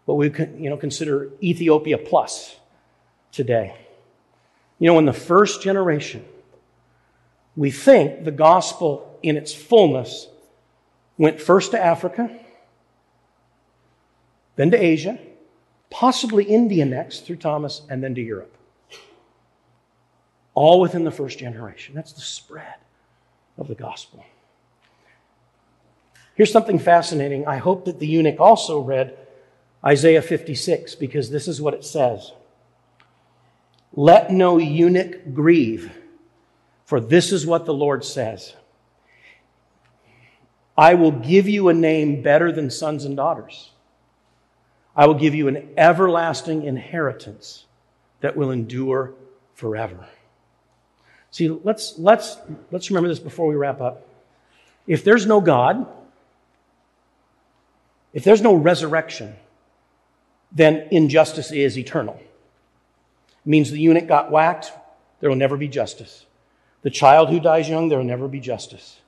what 0.04 0.16
we 0.16 0.30
you 0.56 0.70
know, 0.70 0.76
consider 0.76 1.30
Ethiopia 1.42 1.98
plus 1.98 2.56
today. 3.32 3.74
You 4.78 4.86
know, 4.86 4.98
in 5.00 5.06
the 5.06 5.12
first 5.12 5.60
generation, 5.60 6.24
we 7.56 7.72
think 7.72 8.24
the 8.24 8.30
gospel 8.30 9.18
in 9.24 9.36
its 9.36 9.52
fullness 9.52 10.28
went 11.16 11.40
first 11.40 11.72
to 11.72 11.84
Africa, 11.84 12.30
then 14.54 14.70
to 14.70 14.80
Asia, 14.80 15.18
possibly 15.90 16.44
India 16.44 16.84
next 16.84 17.26
through 17.26 17.36
Thomas, 17.36 17.82
and 17.90 18.04
then 18.04 18.14
to 18.14 18.20
Europe. 18.20 18.56
All 20.54 20.80
within 20.80 21.02
the 21.02 21.10
first 21.10 21.40
generation. 21.40 21.96
That's 21.96 22.12
the 22.12 22.20
spread 22.20 22.76
of 23.56 23.66
the 23.66 23.74
gospel. 23.74 24.24
Here's 26.38 26.52
something 26.52 26.78
fascinating. 26.78 27.48
I 27.48 27.56
hope 27.56 27.86
that 27.86 27.98
the 27.98 28.06
eunuch 28.06 28.38
also 28.38 28.78
read 28.78 29.18
Isaiah 29.84 30.22
56 30.22 30.94
because 30.94 31.30
this 31.30 31.48
is 31.48 31.60
what 31.60 31.74
it 31.74 31.84
says. 31.84 32.30
Let 33.92 34.30
no 34.30 34.58
eunuch 34.58 35.34
grieve, 35.34 35.90
for 36.84 37.00
this 37.00 37.32
is 37.32 37.44
what 37.44 37.66
the 37.66 37.74
Lord 37.74 38.04
says 38.04 38.54
I 40.76 40.94
will 40.94 41.10
give 41.10 41.48
you 41.48 41.70
a 41.70 41.74
name 41.74 42.22
better 42.22 42.52
than 42.52 42.70
sons 42.70 43.04
and 43.04 43.16
daughters. 43.16 43.72
I 44.94 45.06
will 45.06 45.14
give 45.14 45.34
you 45.34 45.48
an 45.48 45.70
everlasting 45.76 46.62
inheritance 46.62 47.66
that 48.20 48.36
will 48.36 48.52
endure 48.52 49.12
forever. 49.54 50.06
See, 51.32 51.48
let's, 51.48 51.98
let's, 51.98 52.38
let's 52.70 52.90
remember 52.90 53.08
this 53.08 53.18
before 53.18 53.48
we 53.48 53.56
wrap 53.56 53.80
up. 53.80 54.06
If 54.86 55.02
there's 55.02 55.26
no 55.26 55.40
God, 55.40 55.86
if 58.18 58.24
there's 58.24 58.42
no 58.42 58.56
resurrection, 58.56 59.36
then 60.50 60.88
injustice 60.90 61.52
is 61.52 61.78
eternal 61.78 62.14
It 62.14 63.46
means 63.46 63.70
the 63.70 63.78
eunuch 63.78 64.08
got 64.08 64.32
whacked, 64.32 64.72
there 65.20 65.30
will 65.30 65.36
never 65.36 65.56
be 65.56 65.68
justice. 65.68 66.26
The 66.82 66.90
child 66.90 67.28
who 67.28 67.38
dies 67.38 67.68
young, 67.68 67.88
there 67.88 67.98
will 67.98 68.04
never 68.04 68.26
be 68.26 68.40
justice. 68.40 69.00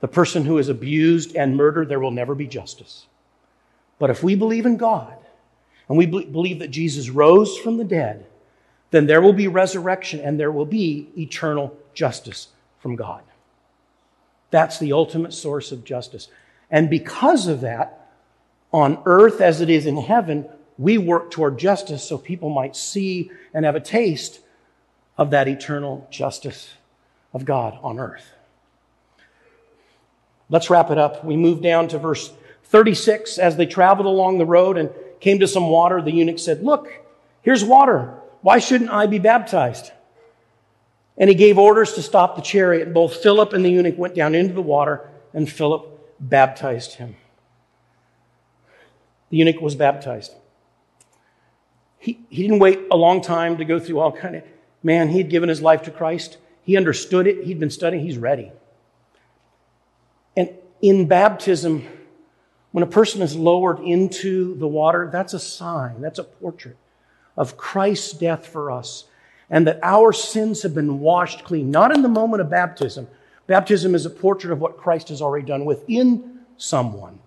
The 0.00 0.08
person 0.08 0.46
who 0.46 0.56
is 0.56 0.70
abused 0.70 1.36
and 1.36 1.54
murdered, 1.54 1.90
there 1.90 2.00
will 2.00 2.10
never 2.10 2.34
be 2.34 2.46
justice. 2.46 3.06
But 3.98 4.08
if 4.08 4.22
we 4.22 4.34
believe 4.34 4.64
in 4.64 4.78
God 4.78 5.18
and 5.86 5.98
we 5.98 6.06
believe 6.06 6.60
that 6.60 6.70
Jesus 6.70 7.10
rose 7.10 7.58
from 7.58 7.76
the 7.76 7.84
dead, 7.84 8.24
then 8.90 9.04
there 9.04 9.20
will 9.20 9.34
be 9.34 9.48
resurrection 9.48 10.20
and 10.20 10.40
there 10.40 10.50
will 10.50 10.64
be 10.64 11.10
eternal 11.18 11.76
justice 11.92 12.48
from 12.78 12.96
God. 12.96 13.22
That's 14.50 14.78
the 14.78 14.94
ultimate 14.94 15.34
source 15.34 15.72
of 15.72 15.84
justice. 15.84 16.28
And 16.70 16.88
because 16.88 17.48
of 17.48 17.60
that, 17.60 18.05
on 18.76 19.02
earth 19.06 19.40
as 19.40 19.62
it 19.62 19.70
is 19.70 19.86
in 19.86 19.96
heaven, 19.96 20.46
we 20.76 20.98
work 20.98 21.30
toward 21.30 21.58
justice 21.58 22.04
so 22.04 22.18
people 22.18 22.50
might 22.50 22.76
see 22.76 23.30
and 23.54 23.64
have 23.64 23.74
a 23.74 23.80
taste 23.80 24.40
of 25.16 25.30
that 25.30 25.48
eternal 25.48 26.06
justice 26.10 26.74
of 27.32 27.46
God 27.46 27.78
on 27.82 27.98
earth. 27.98 28.32
Let's 30.50 30.68
wrap 30.68 30.90
it 30.90 30.98
up. 30.98 31.24
We 31.24 31.38
move 31.38 31.62
down 31.62 31.88
to 31.88 31.98
verse 31.98 32.30
36. 32.64 33.38
As 33.38 33.56
they 33.56 33.64
traveled 33.64 34.06
along 34.06 34.36
the 34.36 34.44
road 34.44 34.76
and 34.76 34.90
came 35.20 35.38
to 35.38 35.48
some 35.48 35.70
water, 35.70 36.02
the 36.02 36.12
eunuch 36.12 36.38
said, 36.38 36.62
Look, 36.62 36.92
here's 37.40 37.64
water. 37.64 38.12
Why 38.42 38.58
shouldn't 38.58 38.90
I 38.90 39.06
be 39.06 39.18
baptized? 39.18 39.90
And 41.16 41.30
he 41.30 41.34
gave 41.34 41.56
orders 41.56 41.94
to 41.94 42.02
stop 42.02 42.36
the 42.36 42.42
chariot. 42.42 42.92
Both 42.92 43.22
Philip 43.22 43.54
and 43.54 43.64
the 43.64 43.70
eunuch 43.70 43.96
went 43.96 44.14
down 44.14 44.34
into 44.34 44.52
the 44.52 44.60
water, 44.60 45.08
and 45.32 45.50
Philip 45.50 46.14
baptized 46.20 46.96
him. 46.96 47.16
The 49.30 49.38
eunuch 49.38 49.60
was 49.60 49.74
baptized. 49.74 50.32
He, 51.98 52.20
he 52.28 52.42
didn't 52.42 52.60
wait 52.60 52.80
a 52.90 52.96
long 52.96 53.20
time 53.20 53.56
to 53.58 53.64
go 53.64 53.80
through 53.80 53.98
all 53.98 54.12
kind 54.12 54.36
of, 54.36 54.42
man, 54.82 55.08
he 55.08 55.18
had 55.18 55.30
given 55.30 55.48
his 55.48 55.60
life 55.60 55.82
to 55.82 55.90
Christ. 55.90 56.38
He 56.62 56.76
understood 56.76 57.26
it. 57.26 57.44
He'd 57.44 57.58
been 57.58 57.70
studying. 57.70 58.04
He's 58.04 58.18
ready. 58.18 58.52
And 60.36 60.50
in 60.80 61.08
baptism, 61.08 61.84
when 62.72 62.84
a 62.84 62.86
person 62.86 63.22
is 63.22 63.34
lowered 63.34 63.80
into 63.80 64.54
the 64.56 64.68
water, 64.68 65.08
that's 65.10 65.34
a 65.34 65.40
sign, 65.40 66.00
that's 66.00 66.18
a 66.18 66.24
portrait 66.24 66.76
of 67.36 67.56
Christ's 67.56 68.12
death 68.12 68.46
for 68.46 68.70
us 68.70 69.04
and 69.50 69.66
that 69.66 69.78
our 69.82 70.12
sins 70.12 70.62
have 70.62 70.74
been 70.74 71.00
washed 71.00 71.44
clean, 71.44 71.70
not 71.70 71.94
in 71.94 72.02
the 72.02 72.08
moment 72.08 72.40
of 72.40 72.50
baptism. 72.50 73.06
Baptism 73.46 73.94
is 73.94 74.04
a 74.04 74.10
portrait 74.10 74.52
of 74.52 74.60
what 74.60 74.76
Christ 74.76 75.08
has 75.08 75.22
already 75.22 75.46
done 75.46 75.64
within 75.64 76.40
someone. 76.56 77.18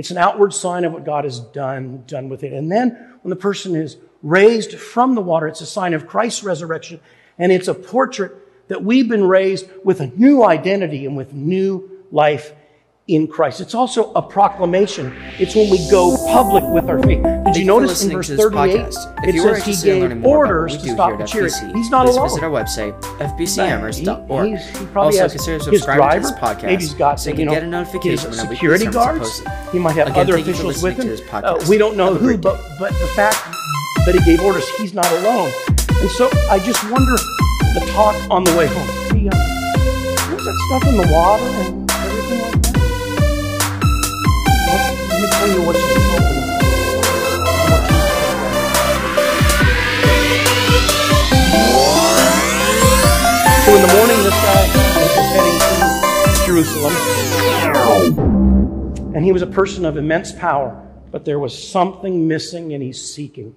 It's 0.00 0.10
an 0.10 0.16
outward 0.16 0.54
sign 0.54 0.86
of 0.86 0.94
what 0.94 1.04
God 1.04 1.24
has 1.24 1.40
done, 1.40 2.04
done 2.06 2.30
with 2.30 2.42
it. 2.42 2.54
And 2.54 2.72
then 2.72 3.18
when 3.20 3.28
the 3.28 3.36
person 3.36 3.76
is 3.76 3.98
raised 4.22 4.72
from 4.72 5.14
the 5.14 5.20
water, 5.20 5.46
it's 5.46 5.60
a 5.60 5.66
sign 5.66 5.92
of 5.92 6.06
Christ's 6.06 6.42
resurrection, 6.42 7.00
and 7.38 7.52
it's 7.52 7.68
a 7.68 7.74
portrait 7.74 8.32
that 8.68 8.82
we've 8.82 9.10
been 9.10 9.24
raised 9.24 9.68
with 9.84 10.00
a 10.00 10.06
new 10.06 10.42
identity 10.42 11.04
and 11.04 11.18
with 11.18 11.34
new 11.34 12.02
life 12.10 12.54
in 13.10 13.26
Christ. 13.26 13.60
It's 13.60 13.74
also 13.74 14.12
a 14.12 14.22
proclamation. 14.22 15.14
It's 15.38 15.54
when 15.56 15.68
we 15.68 15.78
go 15.90 16.16
public 16.28 16.64
with 16.68 16.88
our 16.88 17.02
faith. 17.02 17.22
Did 17.44 17.56
you 17.56 17.64
notice 17.64 18.04
in 18.04 18.12
verse 18.12 18.28
38? 18.28 18.94
It 19.24 19.42
says 19.42 19.82
he 19.82 19.84
gave 19.84 20.24
orders 20.24 20.76
to 20.76 20.88
stop 20.90 21.18
the 21.18 21.26
chariot. 21.26 21.54
He's 21.74 21.90
not 21.90 22.06
please 22.06 22.16
alone. 22.16 22.28
visit 22.28 22.42
our 22.44 22.50
website, 22.50 23.00
fbcamherst.org. 23.18 24.46
He, 24.46 24.78
he 24.78 24.86
probably 24.86 25.18
also 25.18 25.22
has 25.22 25.32
consider 25.32 25.54
his 25.54 25.64
subscribing 25.64 25.98
driver. 25.98 26.20
to 26.20 26.28
this 26.28 26.38
podcast 26.38 26.62
Maybe 26.62 26.82
he's 26.82 26.94
got 26.94 27.20
so 27.20 27.30
you 27.30 27.36
can 27.36 27.46
know, 27.46 27.52
get 27.52 27.62
a 27.64 27.66
notification 27.66 28.30
we 28.30 28.36
security 28.36 28.86
guards. 28.86 29.42
He 29.72 29.78
might 29.78 29.96
have 29.96 30.08
Again, 30.08 30.20
other 30.20 30.34
thank 30.34 30.46
you 30.46 30.54
for 30.54 30.70
officials 30.70 30.82
with 30.82 30.96
him. 30.98 31.44
Uh, 31.44 31.64
we 31.68 31.78
don't 31.78 31.96
know 31.96 32.12
Have 32.12 32.22
who, 32.22 32.38
but 32.38 32.60
but 32.78 32.92
the 32.92 33.12
fact 33.16 33.36
that 34.06 34.14
he 34.14 34.24
gave 34.24 34.40
orders, 34.40 34.68
he's 34.78 34.94
not 34.94 35.10
alone. 35.10 35.50
And 35.68 36.10
so 36.12 36.30
I 36.48 36.60
just 36.64 36.82
wonder 36.90 37.16
the 37.74 37.90
talk 37.92 38.14
on 38.30 38.44
the 38.44 38.56
way 38.56 38.66
home. 38.68 38.86
The, 39.10 39.28
uh, 39.28 40.34
was 40.34 40.44
that 40.44 40.56
stuff 40.68 40.88
in 40.88 40.96
the 40.96 41.12
water 41.12 41.79
Jerusalem. 56.62 56.92
And 59.14 59.24
he 59.24 59.32
was 59.32 59.40
a 59.40 59.46
person 59.46 59.86
of 59.86 59.96
immense 59.96 60.32
power, 60.32 60.86
but 61.10 61.24
there 61.24 61.38
was 61.38 61.70
something 61.70 62.28
missing 62.28 62.74
and 62.74 62.82
he's 62.82 63.02
seeking. 63.02 63.56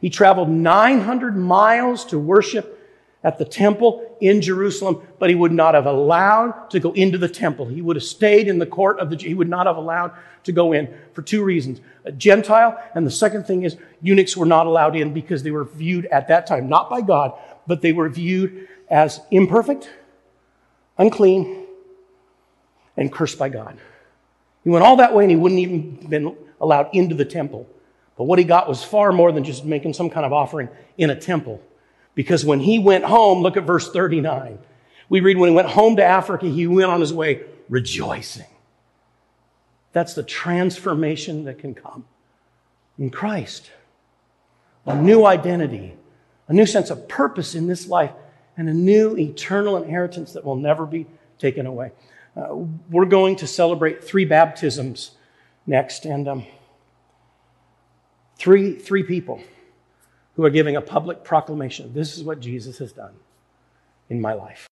He 0.00 0.10
traveled 0.10 0.50
900 0.50 1.36
miles 1.36 2.04
to 2.06 2.18
worship 2.18 2.78
at 3.24 3.38
the 3.38 3.44
temple 3.44 4.16
in 4.20 4.42
Jerusalem, 4.42 5.00
but 5.18 5.30
he 5.30 5.36
would 5.36 5.52
not 5.52 5.74
have 5.74 5.86
allowed 5.86 6.70
to 6.70 6.80
go 6.80 6.92
into 6.92 7.16
the 7.16 7.28
temple. 7.28 7.66
He 7.66 7.80
would 7.80 7.96
have 7.96 8.02
stayed 8.02 8.48
in 8.48 8.58
the 8.58 8.66
court 8.66 8.98
of 8.98 9.10
the, 9.10 9.16
he 9.16 9.34
would 9.34 9.48
not 9.48 9.66
have 9.66 9.76
allowed 9.76 10.12
to 10.44 10.52
go 10.52 10.72
in 10.72 10.92
for 11.14 11.22
two 11.22 11.42
reasons. 11.42 11.80
A 12.04 12.12
Gentile, 12.12 12.78
and 12.94 13.06
the 13.06 13.12
second 13.12 13.46
thing 13.46 13.62
is 13.62 13.76
eunuchs 14.02 14.36
were 14.36 14.44
not 14.44 14.66
allowed 14.66 14.96
in 14.96 15.14
because 15.14 15.42
they 15.42 15.52
were 15.52 15.64
viewed 15.64 16.04
at 16.06 16.28
that 16.28 16.46
time, 16.46 16.68
not 16.68 16.90
by 16.90 17.00
God, 17.00 17.32
but 17.66 17.80
they 17.80 17.92
were 17.92 18.08
viewed 18.08 18.68
as 18.90 19.20
imperfect, 19.30 19.88
unclean, 20.98 21.61
and 22.96 23.12
cursed 23.12 23.38
by 23.38 23.48
God. 23.48 23.78
He 24.64 24.70
went 24.70 24.84
all 24.84 24.96
that 24.96 25.14
way 25.14 25.24
and 25.24 25.30
he 25.30 25.36
wouldn't 25.36 25.60
even 25.60 26.08
been 26.08 26.36
allowed 26.60 26.90
into 26.92 27.14
the 27.14 27.24
temple. 27.24 27.68
But 28.16 28.24
what 28.24 28.38
he 28.38 28.44
got 28.44 28.68
was 28.68 28.84
far 28.84 29.12
more 29.12 29.32
than 29.32 29.44
just 29.44 29.64
making 29.64 29.94
some 29.94 30.10
kind 30.10 30.24
of 30.24 30.32
offering 30.32 30.68
in 30.98 31.10
a 31.10 31.16
temple. 31.16 31.60
Because 32.14 32.44
when 32.44 32.60
he 32.60 32.78
went 32.78 33.04
home, 33.04 33.42
look 33.42 33.56
at 33.56 33.64
verse 33.64 33.90
39. 33.90 34.58
We 35.08 35.20
read 35.20 35.36
when 35.36 35.50
he 35.50 35.56
went 35.56 35.68
home 35.68 35.96
to 35.96 36.04
Africa, 36.04 36.46
he 36.46 36.66
went 36.66 36.90
on 36.90 37.00
his 37.00 37.12
way 37.12 37.42
rejoicing. 37.68 38.46
That's 39.92 40.14
the 40.14 40.22
transformation 40.22 41.44
that 41.44 41.58
can 41.58 41.74
come 41.74 42.04
in 42.98 43.10
Christ. 43.10 43.70
A 44.86 44.94
new 44.94 45.24
identity, 45.24 45.94
a 46.48 46.52
new 46.52 46.66
sense 46.66 46.90
of 46.90 47.08
purpose 47.08 47.54
in 47.54 47.66
this 47.66 47.86
life, 47.86 48.12
and 48.56 48.68
a 48.68 48.74
new 48.74 49.16
eternal 49.16 49.76
inheritance 49.76 50.32
that 50.32 50.44
will 50.44 50.56
never 50.56 50.86
be 50.86 51.06
taken 51.38 51.66
away. 51.66 51.92
Uh, 52.36 52.54
we're 52.90 53.04
going 53.04 53.36
to 53.36 53.46
celebrate 53.46 54.02
three 54.02 54.24
baptisms 54.24 55.12
next, 55.66 56.04
and 56.04 56.26
um, 56.28 56.46
three, 58.36 58.74
three 58.74 59.02
people 59.02 59.40
who 60.36 60.44
are 60.44 60.50
giving 60.50 60.76
a 60.76 60.80
public 60.80 61.24
proclamation. 61.24 61.92
This 61.92 62.16
is 62.16 62.24
what 62.24 62.40
Jesus 62.40 62.78
has 62.78 62.92
done 62.92 63.14
in 64.08 64.20
my 64.20 64.32
life. 64.32 64.60